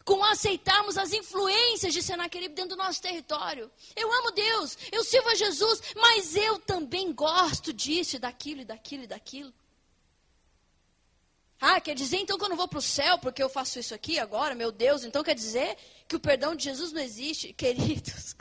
[0.07, 3.69] com aceitarmos as influências de Senaqueribe dentro do nosso território.
[3.93, 8.65] Eu amo Deus, eu sirvo a Jesus, mas eu também gosto disso e daquilo e
[8.65, 9.53] daquilo e daquilo.
[11.59, 13.93] Ah, quer dizer então que eu não vou para o céu porque eu faço isso
[13.93, 15.03] aqui agora, meu Deus?
[15.03, 17.51] Então quer dizer que o perdão de Jesus não existe?
[17.57, 18.33] Queridos,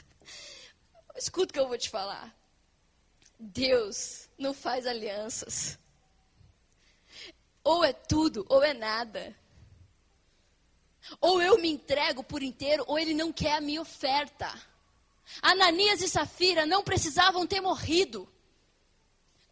[1.17, 2.35] escuta o que eu vou te falar.
[3.39, 5.79] Deus não faz alianças.
[7.63, 9.35] Ou é tudo, ou é nada.
[11.21, 14.53] Ou eu me entrego por inteiro, ou ele não quer a minha oferta.
[15.43, 18.29] Ananias e Safira não precisavam ter morrido.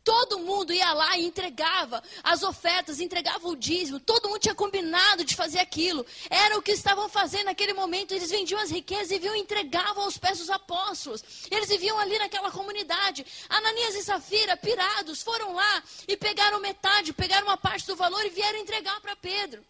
[0.04, 3.98] Todo mundo ia lá e entregava as ofertas, entregava o dízimo.
[3.98, 6.04] Todo mundo tinha combinado de fazer aquilo.
[6.28, 8.12] Era o que estavam fazendo naquele momento.
[8.12, 11.24] Eles vendiam as riquezas e vinham e entregavam aos pés dos apóstolos.
[11.50, 13.24] Eles viviam ali naquela comunidade.
[13.48, 18.30] Ananias e Safira, pirados, foram lá e pegaram metade, pegaram uma parte do valor e
[18.30, 19.64] vieram entregar para Pedro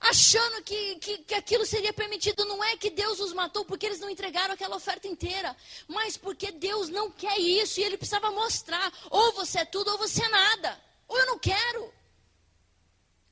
[0.00, 2.44] achando que, que, que, aquilo seria permitido.
[2.44, 5.56] Não é que Deus os matou porque eles não entregaram aquela oferta inteira,
[5.86, 9.98] mas porque Deus não quer isso e ele precisava mostrar: ou você é tudo ou
[9.98, 11.92] você é nada, ou eu não quero.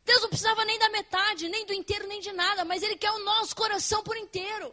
[0.07, 3.11] Deus não precisava nem da metade, nem do inteiro, nem de nada, mas Ele quer
[3.11, 4.73] o nosso coração por inteiro.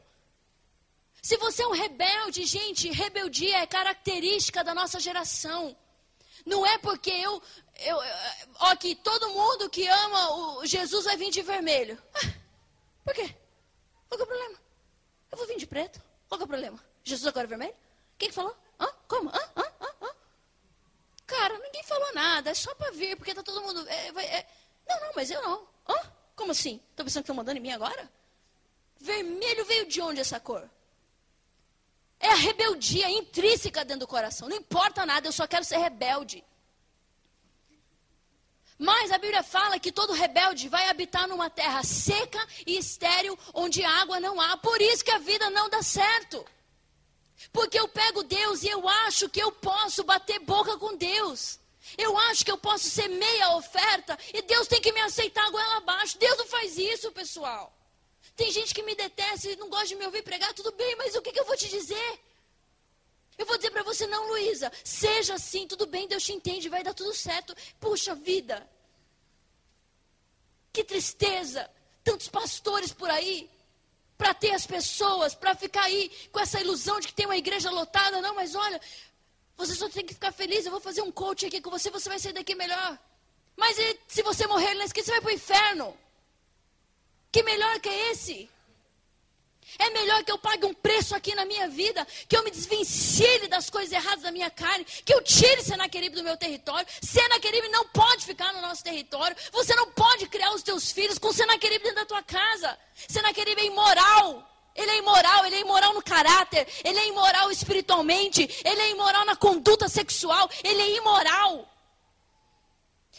[1.24, 5.76] Se você é um rebelde, gente, rebeldia é característica da nossa geração.
[6.46, 7.42] Não é porque eu,
[7.86, 7.98] eu,
[8.60, 12.02] ó, que todo mundo que ama o Jesus vai vir de vermelho.
[12.15, 12.34] Ah,
[13.04, 13.34] por quê?
[14.10, 14.58] Qual é o problema?
[15.32, 16.02] Eu vou vir de preto.
[16.30, 16.80] Qual é o problema?
[17.04, 17.76] Jesus agora é vermelho?
[18.17, 18.56] Quem que falou?
[18.80, 18.88] Hã?
[19.08, 19.30] Como?
[19.30, 19.41] Hã?
[19.56, 19.63] Hã?
[19.82, 19.88] Hã?
[20.02, 20.13] Hã?
[22.13, 23.88] nada, é só para vir, porque tá todo mundo.
[23.88, 24.48] É, é.
[24.88, 25.67] Não, não, mas eu não.
[25.88, 26.12] Hã?
[26.36, 26.80] Como assim?
[26.96, 28.10] Tá pensando que estão mandando em mim agora?
[29.00, 30.67] Vermelho veio de onde essa cor?
[32.19, 34.48] É a rebeldia intrínseca dentro do coração.
[34.48, 36.43] Não importa nada, eu só quero ser rebelde.
[38.84, 43.82] Mas a Bíblia fala que todo rebelde vai habitar numa terra seca e estéril, onde
[43.82, 44.58] água não há.
[44.58, 46.46] Por isso que a vida não dá certo.
[47.54, 51.58] Porque eu pego Deus e eu acho que eu posso bater boca com Deus.
[51.98, 55.78] Eu acho que eu posso ser meia oferta e Deus tem que me aceitar goela
[55.78, 56.17] abaixo.
[56.17, 57.72] Deus não faz isso, pessoal.
[58.36, 61.15] Tem gente que me detesta e não gosta de me ouvir pregar, tudo bem, mas
[61.15, 62.19] o que, que eu vou te dizer?
[63.38, 66.84] Eu vou dizer para você, não, Luísa, seja assim, tudo bem, Deus te entende, vai
[66.84, 67.56] dar tudo certo.
[67.80, 68.67] Puxa vida,
[70.74, 71.70] que tristeza,
[72.04, 73.48] tantos pastores por aí,
[74.18, 77.70] para ter as pessoas, para ficar aí com essa ilusão de que tem uma igreja
[77.70, 78.20] lotada.
[78.22, 78.82] Não, mas olha,
[79.56, 82.10] você só tem que ficar feliz, eu vou fazer um coach aqui com você, você
[82.10, 82.98] vai sair daqui melhor.
[83.56, 85.98] Mas e, se você morrer na esquina, você vai para o inferno.
[87.32, 88.50] Que melhor que é esse?
[89.80, 93.48] É melhor que eu pague um preço aqui na minha vida, que eu me desvencilhe
[93.48, 96.88] das coisas erradas da minha carne, que eu tire Senaqueribe do meu território.
[97.02, 99.36] Senaqueribe não pode ficar no nosso território.
[99.52, 102.78] Você não pode criar os teus filhos com Senaqueribe dentro da tua casa.
[103.08, 104.50] Senaqueribe é imoral.
[104.76, 109.24] Ele é imoral, ele é imoral no caráter, ele é imoral espiritualmente, ele é imoral
[109.24, 111.73] na conduta sexual, ele é imoral.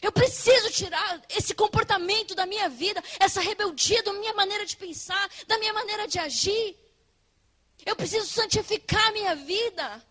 [0.05, 5.31] Eu preciso tirar esse comportamento da minha vida, essa rebeldia da minha maneira de pensar,
[5.47, 6.77] da minha maneira de agir.
[7.87, 10.05] Eu preciso santificar a minha vida.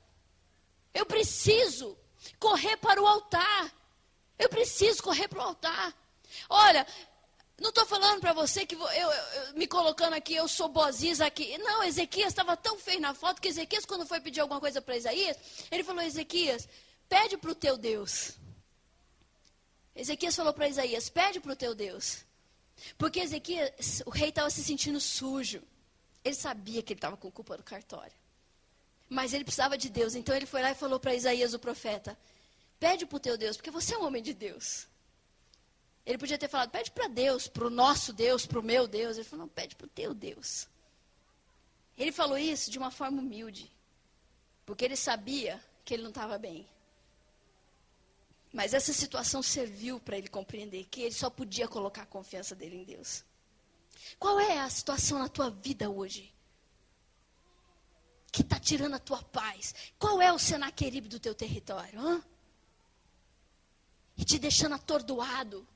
[0.95, 1.95] Eu preciso
[2.39, 3.71] correr para o altar.
[4.39, 5.93] Eu preciso correr para o altar.
[6.49, 6.87] Olha,
[7.59, 11.21] não estou falando para você que eu, eu, eu, me colocando aqui, eu sou boaziz
[11.21, 11.55] aqui.
[11.59, 14.97] Não, Ezequias estava tão feio na foto que Ezequias, quando foi pedir alguma coisa para
[14.97, 15.37] Isaías,
[15.69, 16.67] ele falou: Ezequias,
[17.07, 18.41] pede para o teu Deus.
[19.95, 22.19] Ezequias falou para Isaías: pede para o teu Deus.
[22.97, 25.61] Porque Ezequias, o rei estava se sentindo sujo.
[26.23, 28.11] Ele sabia que ele estava com culpa do cartório.
[29.09, 30.15] Mas ele precisava de Deus.
[30.15, 32.17] Então ele foi lá e falou para Isaías, o profeta:
[32.79, 34.87] Pede para o teu Deus, porque você é um homem de Deus.
[36.05, 39.17] Ele podia ter falado: Pede para Deus, para o nosso Deus, para o meu Deus.
[39.17, 40.67] Ele falou: Não, pede para o teu Deus.
[41.97, 43.69] Ele falou isso de uma forma humilde.
[44.65, 46.65] Porque ele sabia que ele não estava bem.
[48.53, 52.75] Mas essa situação serviu para ele compreender que ele só podia colocar a confiança dele
[52.77, 53.23] em Deus.
[54.19, 56.31] Qual é a situação na tua vida hoje?
[58.31, 59.73] Que está tirando a tua paz?
[59.97, 61.99] Qual é o Senaqueribe do teu território?
[61.99, 62.23] Hã?
[64.15, 65.67] E te deixando atordoado,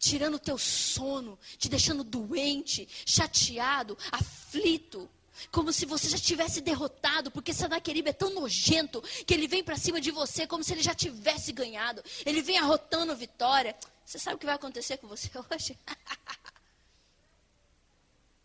[0.00, 5.08] tirando o teu sono, te deixando doente, chateado, aflito.
[5.50, 9.76] Como se você já tivesse derrotado, porque Sanaqueribe é tão nojento que ele vem para
[9.76, 12.02] cima de você como se ele já tivesse ganhado.
[12.24, 13.74] Ele vem arrotando vitória.
[14.04, 15.78] Você sabe o que vai acontecer com você hoje?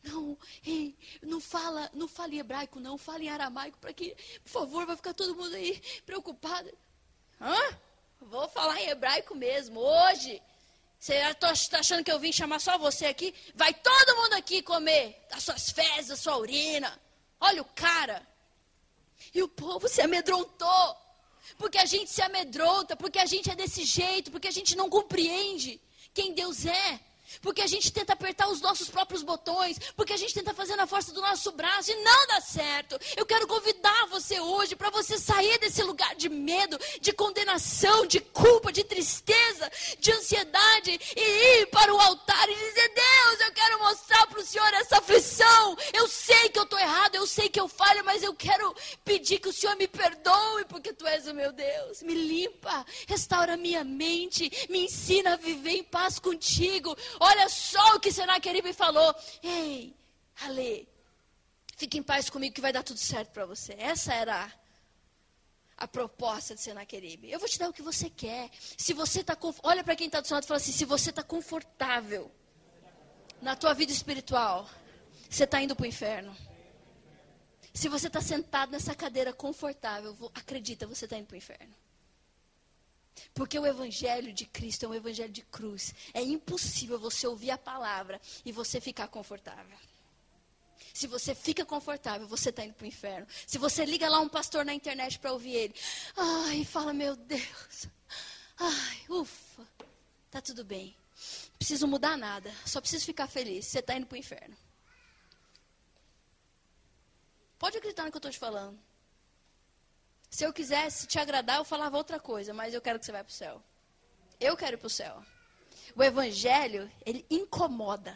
[0.04, 4.50] Não, ei, não fala, não fala em hebraico, não, fala em aramaico, para que, por
[4.50, 6.72] favor, vai ficar todo mundo aí preocupado.
[7.42, 7.78] Hã?
[8.22, 10.42] Vou falar em hebraico mesmo, hoje.
[11.00, 13.34] Você está achando que eu vim chamar só você aqui?
[13.56, 17.00] Vai todo mundo aqui comer as suas fezes, a sua urina.
[17.40, 18.22] Olha o cara.
[19.34, 20.98] E o povo se amedrontou.
[21.58, 24.90] Porque a gente se amedronta, porque a gente é desse jeito, porque a gente não
[24.90, 25.80] compreende
[26.14, 27.00] quem Deus é.
[27.42, 30.88] Porque a gente tenta apertar os nossos próprios botões, porque a gente tenta fazer na
[30.88, 33.00] força do nosso braço e não dá certo.
[33.16, 38.20] Eu quero convidar você hoje para você sair desse lugar de medo, de condenação, de
[38.20, 43.80] culpa, de tristeza, de ansiedade e ir para o altar e dizer: Deus, eu quero
[43.80, 45.78] mostrar para o Senhor essa aflição.
[45.94, 49.40] Eu sei que eu estou errado, eu sei que eu falho, mas eu quero pedir
[49.40, 52.02] que o Senhor me perdoe, porque Tu és o meu Deus.
[52.02, 56.96] Me limpa, restaura minha mente, me ensina a viver em paz contigo.
[57.20, 59.14] Olha só o que Senaqueribe falou.
[59.44, 59.94] Ei,
[60.42, 60.88] Ale,
[61.76, 63.74] fique em paz comigo que vai dar tudo certo para você.
[63.78, 64.52] Essa era
[65.78, 67.30] a, proposta de Senaqueribe.
[67.30, 68.50] Eu vou te dar o que você quer.
[68.78, 71.10] Se você está olha para quem está do seu lado e fala assim: se você
[71.10, 72.32] está confortável
[73.42, 74.70] na tua vida espiritual,
[75.30, 76.36] você está indo para o inferno.
[77.74, 81.74] Se você está sentado nessa cadeira confortável, acredita, você está indo para o inferno.
[83.34, 85.94] Porque o evangelho de Cristo é um evangelho de cruz.
[86.14, 89.78] É impossível você ouvir a palavra e você ficar confortável.
[90.94, 93.28] Se você fica confortável, você está indo para o inferno.
[93.48, 95.76] Se você liga lá um pastor na internet para ouvir ele,
[96.18, 97.88] ai, fala, meu Deus,
[98.58, 99.66] ai, ufa,
[100.30, 100.94] tá tudo bem.
[101.52, 103.66] Não preciso mudar nada, só preciso ficar feliz.
[103.66, 104.58] Você está indo para o inferno.
[107.58, 108.80] Pode acreditar no que eu estou te falando.
[110.30, 113.24] Se eu quisesse te agradar, eu falava outra coisa, mas eu quero que você vá
[113.24, 113.62] para o céu.
[114.40, 115.24] Eu quero ir para o céu.
[115.96, 118.16] O evangelho, ele incomoda.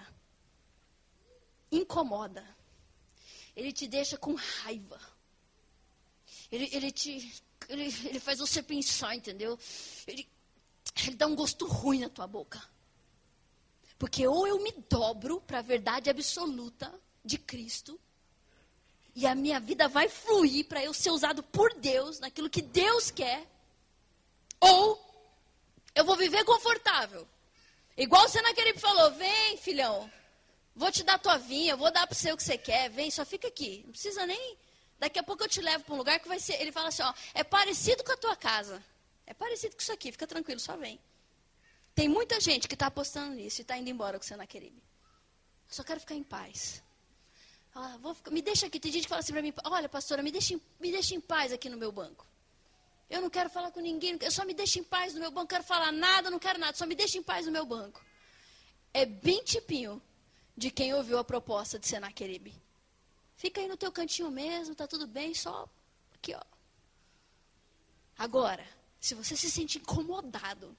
[1.72, 2.45] Incomoda.
[3.55, 4.99] Ele te deixa com raiva.
[6.51, 7.34] Ele, ele te.
[7.68, 9.57] Ele, ele faz você pensar, entendeu?
[10.05, 10.28] Ele,
[11.07, 12.61] ele dá um gosto ruim na tua boca.
[13.97, 16.93] Porque ou eu me dobro para a verdade absoluta
[17.24, 17.99] de Cristo,
[19.16, 23.11] e a minha vida vai fluir para eu ser usado por Deus naquilo que Deus
[23.11, 23.45] quer,
[24.59, 24.99] ou
[25.93, 27.28] eu vou viver confortável.
[27.95, 30.11] Igual o Senaqueribe falou: vem, filhão,
[30.76, 33.24] vou te dar tua vinha, vou dar para você o que você quer, vem, só
[33.26, 33.82] fica aqui.
[33.86, 34.57] Não precisa nem.
[34.99, 36.59] Daqui a pouco eu te levo para um lugar que vai ser.
[36.61, 38.84] Ele fala assim: ó, é parecido com a tua casa.
[39.26, 40.99] É parecido com isso aqui, fica tranquilo, só vem.
[41.95, 44.76] Tem muita gente que está apostando nisso e está indo embora com o Senaqueribe.
[45.70, 46.82] Eu só quero ficar em paz.
[47.76, 48.80] Ah, ficar, me deixa aqui.
[48.80, 51.52] Tem gente que fala assim para mim: olha, pastora, me deixa, me deixa em paz
[51.52, 52.26] aqui no meu banco.
[53.10, 55.42] Eu não quero falar com ninguém, eu só me deixa em paz no meu banco,
[55.42, 58.02] não quero falar nada, não quero nada, só me deixa em paz no meu banco.
[58.94, 60.02] É bem tipinho
[60.58, 62.54] de quem ouviu a proposta de Senaqueribe.
[63.38, 65.68] Fica aí no teu cantinho mesmo, tá tudo bem, só
[66.16, 66.42] aqui, ó.
[68.18, 68.66] Agora,
[69.02, 70.76] se você se sente incomodado,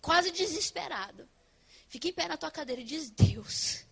[0.00, 1.28] quase desesperado,
[1.88, 3.84] fique em pé na tua cadeira e diz: Deus,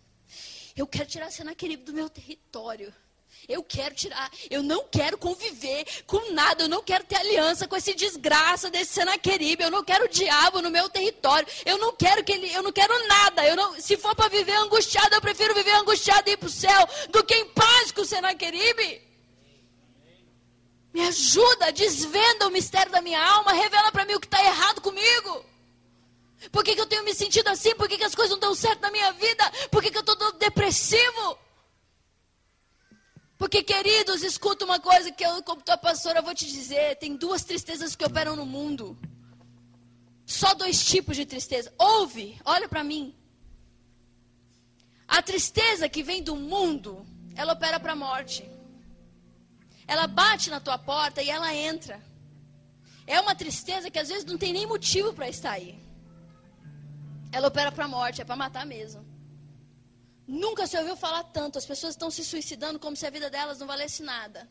[0.75, 2.93] eu quero tirar Senaqueribe do meu território.
[3.49, 7.75] Eu quero tirar, eu não quero conviver com nada, eu não quero ter aliança com
[7.75, 12.23] esse desgraça desse Senaqueribe, eu não quero o diabo no meu território, eu não quero
[12.23, 15.55] que ele, eu não quero nada, eu não, se for para viver angustiado, eu prefiro
[15.55, 19.01] viver angustiado e ir para o céu do que em paz com o Senaqueribe.
[20.93, 24.81] Me ajuda, desvenda o mistério da minha alma, revela para mim o que está errado
[24.81, 25.45] comigo.
[26.51, 27.75] Por que, que, eu tenho me sentido assim?
[27.75, 29.51] Por que, que as coisas não dão certo na minha vida?
[29.69, 29.97] Por que, que
[30.71, 31.37] depressivo?
[33.37, 37.43] Porque, queridos, escuta uma coisa que eu, como tua pastora, vou te dizer: tem duas
[37.43, 38.97] tristezas que operam no mundo.
[40.25, 41.73] Só dois tipos de tristeza.
[41.77, 43.13] Ouve, olha para mim.
[45.07, 47.05] A tristeza que vem do mundo,
[47.35, 48.47] ela opera para a morte.
[49.85, 52.01] Ela bate na tua porta e ela entra.
[53.05, 55.77] É uma tristeza que às vezes não tem nem motivo para estar aí.
[57.29, 59.10] Ela opera para a morte, é para matar mesmo.
[60.31, 61.57] Nunca se ouviu falar tanto.
[61.57, 64.47] As pessoas estão se suicidando como se a vida delas não valesse nada.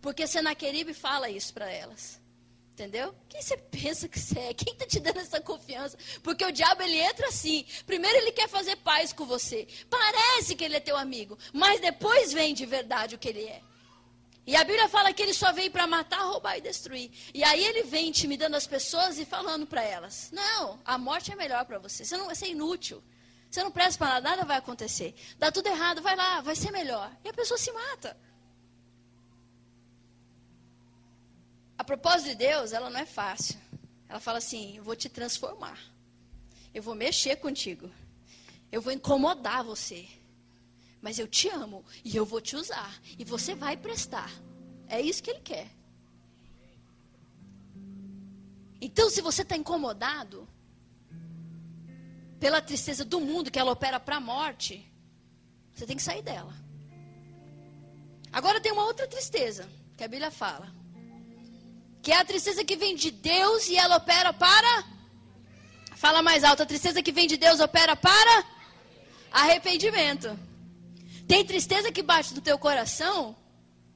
[0.00, 2.18] Porque Senaqueribe fala isso para elas.
[2.72, 3.14] Entendeu?
[3.28, 4.54] Quem você pensa que você é?
[4.54, 5.98] Quem está te dando essa confiança?
[6.22, 7.66] Porque o diabo ele entra assim.
[7.84, 9.68] Primeiro ele quer fazer paz com você.
[9.90, 13.60] Parece que ele é teu amigo, mas depois vem de verdade o que ele é.
[14.46, 17.10] E a Bíblia fala que ele só veio para matar, roubar e destruir.
[17.34, 21.36] E aí ele vem intimidando as pessoas e falando para elas: Não, a morte é
[21.36, 22.02] melhor para você.
[22.02, 23.02] Você não vai ser inútil.
[23.52, 25.14] Você não presta para nada, nada vai acontecer.
[25.38, 27.12] Dá tudo errado, vai lá, vai ser melhor.
[27.22, 28.16] E a pessoa se mata.
[31.76, 33.60] A propósito de Deus, ela não é fácil.
[34.08, 35.78] Ela fala assim: eu vou te transformar.
[36.72, 37.90] Eu vou mexer contigo.
[38.70, 40.08] Eu vou incomodar você.
[41.02, 42.98] Mas eu te amo e eu vou te usar.
[43.18, 44.32] E você vai prestar.
[44.88, 45.70] É isso que ele quer.
[48.80, 50.48] Então, se você está incomodado,
[52.42, 54.84] pela tristeza do mundo, que ela opera para a morte,
[55.72, 56.52] você tem que sair dela.
[58.32, 60.68] Agora tem uma outra tristeza, que a Bíblia fala.
[62.02, 64.84] Que é a tristeza que vem de Deus e ela opera para.
[65.94, 68.44] Fala mais alto, a tristeza que vem de Deus opera para
[69.30, 70.36] arrependimento.
[71.28, 73.36] Tem tristeza que bate no teu coração,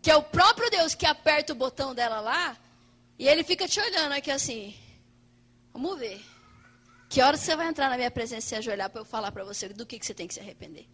[0.01, 2.57] que é o próprio Deus que aperta o botão dela lá,
[3.19, 4.73] e ele fica te olhando aqui assim.
[5.73, 6.36] Vamos ver.
[7.17, 9.43] Que hora você vai entrar na minha presença e se ajoelhar para eu falar para
[9.43, 10.87] você do que, que você tem que se arrepender?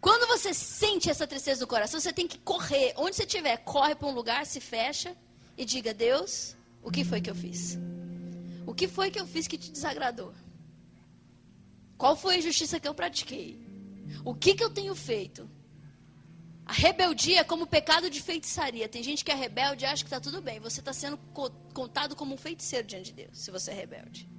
[0.00, 2.92] Quando você sente essa tristeza no coração, você tem que correr.
[2.96, 5.16] Onde você estiver, corre para um lugar, se fecha
[5.56, 7.78] e diga: Deus, o que foi que eu fiz?
[8.66, 10.34] O que foi que eu fiz que te desagradou?
[11.96, 13.56] Qual foi a injustiça que eu pratiquei?
[14.24, 15.48] O que, que eu tenho feito?
[16.66, 18.88] A rebeldia é como pecado de feitiçaria.
[18.88, 20.58] Tem gente que é rebelde e acha que está tudo bem.
[20.58, 21.16] Você está sendo
[21.72, 24.37] contado como um feiticeiro diante de Deus, se você é rebelde.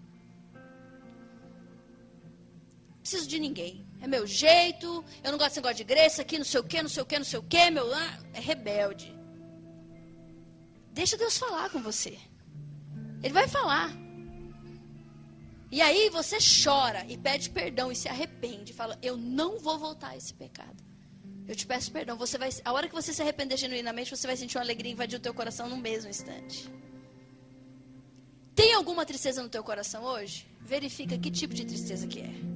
[3.09, 3.83] Preciso de ninguém.
[4.01, 6.81] É meu jeito, eu não gosto desse negócio de igreja, aqui não sei o que,
[6.81, 7.91] não sei o que, não sei o que, meu.
[7.93, 9.11] Ah, é rebelde.
[10.93, 12.17] Deixa Deus falar com você.
[13.23, 13.91] Ele vai falar.
[15.71, 18.73] E aí você chora e pede perdão e se arrepende.
[18.73, 20.77] Fala, eu não vou voltar a esse pecado.
[21.47, 22.15] Eu te peço perdão.
[22.17, 25.17] Você vai, a hora que você se arrepender genuinamente, você vai sentir uma alegria invadir
[25.17, 26.69] o teu coração no mesmo instante.
[28.55, 30.45] Tem alguma tristeza no teu coração hoje?
[30.61, 32.48] Verifica que tipo de tristeza que é.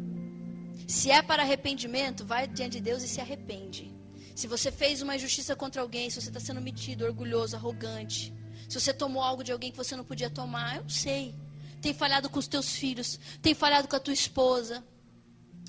[0.87, 3.91] Se é para arrependimento, vai diante de Deus e se arrepende.
[4.35, 8.33] Se você fez uma injustiça contra alguém, se você está sendo metido, orgulhoso, arrogante,
[8.67, 11.33] se você tomou algo de alguém que você não podia tomar, eu sei.
[11.81, 14.83] tem falhado com os teus filhos, tem falhado com a tua esposa,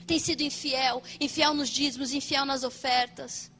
[0.06, 3.50] tem sido infiel, infiel nos dízimos, infiel nas ofertas.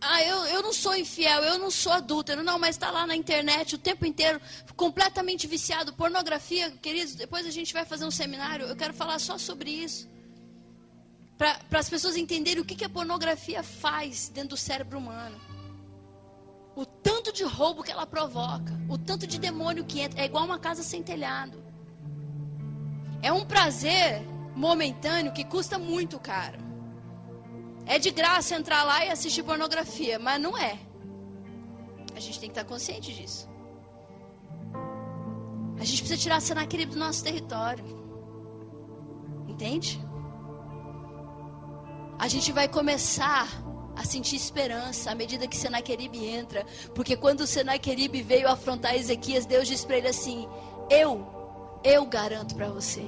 [0.00, 2.42] Ah, eu, eu não sou infiel, eu não sou adúltero.
[2.42, 4.40] Não, mas está lá na internet o tempo inteiro,
[4.76, 5.92] completamente viciado.
[5.92, 8.66] Pornografia, queridos, depois a gente vai fazer um seminário.
[8.66, 10.08] Eu quero falar só sobre isso.
[11.38, 15.38] Para as pessoas entenderem o que, que a pornografia faz dentro do cérebro humano.
[16.74, 18.72] O tanto de roubo que ela provoca.
[18.88, 20.20] O tanto de demônio que entra.
[20.20, 21.62] É igual uma casa sem telhado.
[23.22, 24.22] É um prazer
[24.54, 26.58] momentâneo que custa muito caro.
[27.86, 30.76] É de graça entrar lá e assistir pornografia, mas não é.
[32.16, 33.48] A gente tem que estar consciente disso.
[35.78, 37.84] A gente precisa tirar a Senaquerib do nosso território.
[39.48, 40.00] Entende?
[42.18, 43.46] A gente vai começar
[43.94, 46.66] a sentir esperança à medida que Senaquerib entra.
[46.92, 50.48] Porque quando Senaquerib veio afrontar Ezequias, Deus disse para ele assim:
[50.90, 51.24] Eu,
[51.84, 53.06] eu garanto para você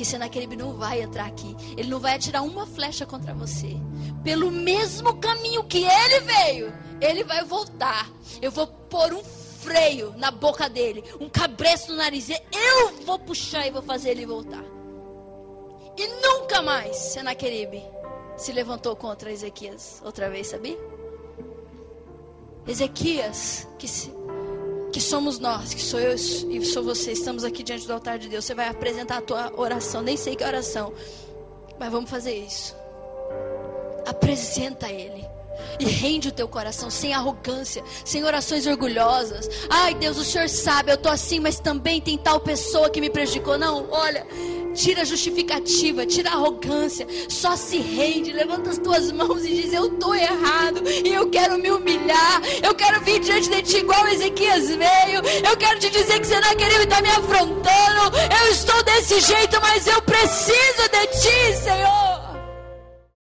[0.00, 1.54] que Senaquerib não vai entrar aqui.
[1.76, 3.76] Ele não vai atirar uma flecha contra você.
[4.24, 6.72] Pelo mesmo caminho que ele veio,
[7.02, 8.10] ele vai voltar.
[8.40, 12.30] Eu vou pôr um freio na boca dele, um cabreço no nariz.
[12.30, 14.64] Eu vou puxar e vou fazer ele voltar.
[15.98, 17.82] E nunca mais Senaquerib
[18.38, 20.78] se levantou contra Ezequias outra vez, sabia?
[22.66, 24.08] Ezequias, que se
[24.92, 28.28] que somos nós, que sou eu e sou você, estamos aqui diante do altar de
[28.28, 28.44] Deus.
[28.44, 30.92] Você vai apresentar a tua oração, nem sei que oração,
[31.78, 32.74] mas vamos fazer isso.
[34.06, 35.24] Apresenta Ele
[35.78, 39.48] e rende o teu coração sem arrogância, sem orações orgulhosas.
[39.68, 43.10] Ai, Deus, o Senhor sabe, eu tô assim, mas também tem tal pessoa que me
[43.10, 43.56] prejudicou.
[43.56, 44.26] Não, olha,
[44.74, 47.06] Tira a justificativa, tira a arrogância.
[47.28, 51.58] Só se rende, levanta as tuas mãos e diz: Eu estou errado e eu quero
[51.58, 52.42] me humilhar.
[52.62, 55.20] Eu quero vir diante de ti igual Ezequias veio.
[55.48, 58.16] Eu quero te dizer que você não querido estar me afrontando.
[58.44, 62.09] Eu estou desse jeito, mas eu preciso de ti, Senhor.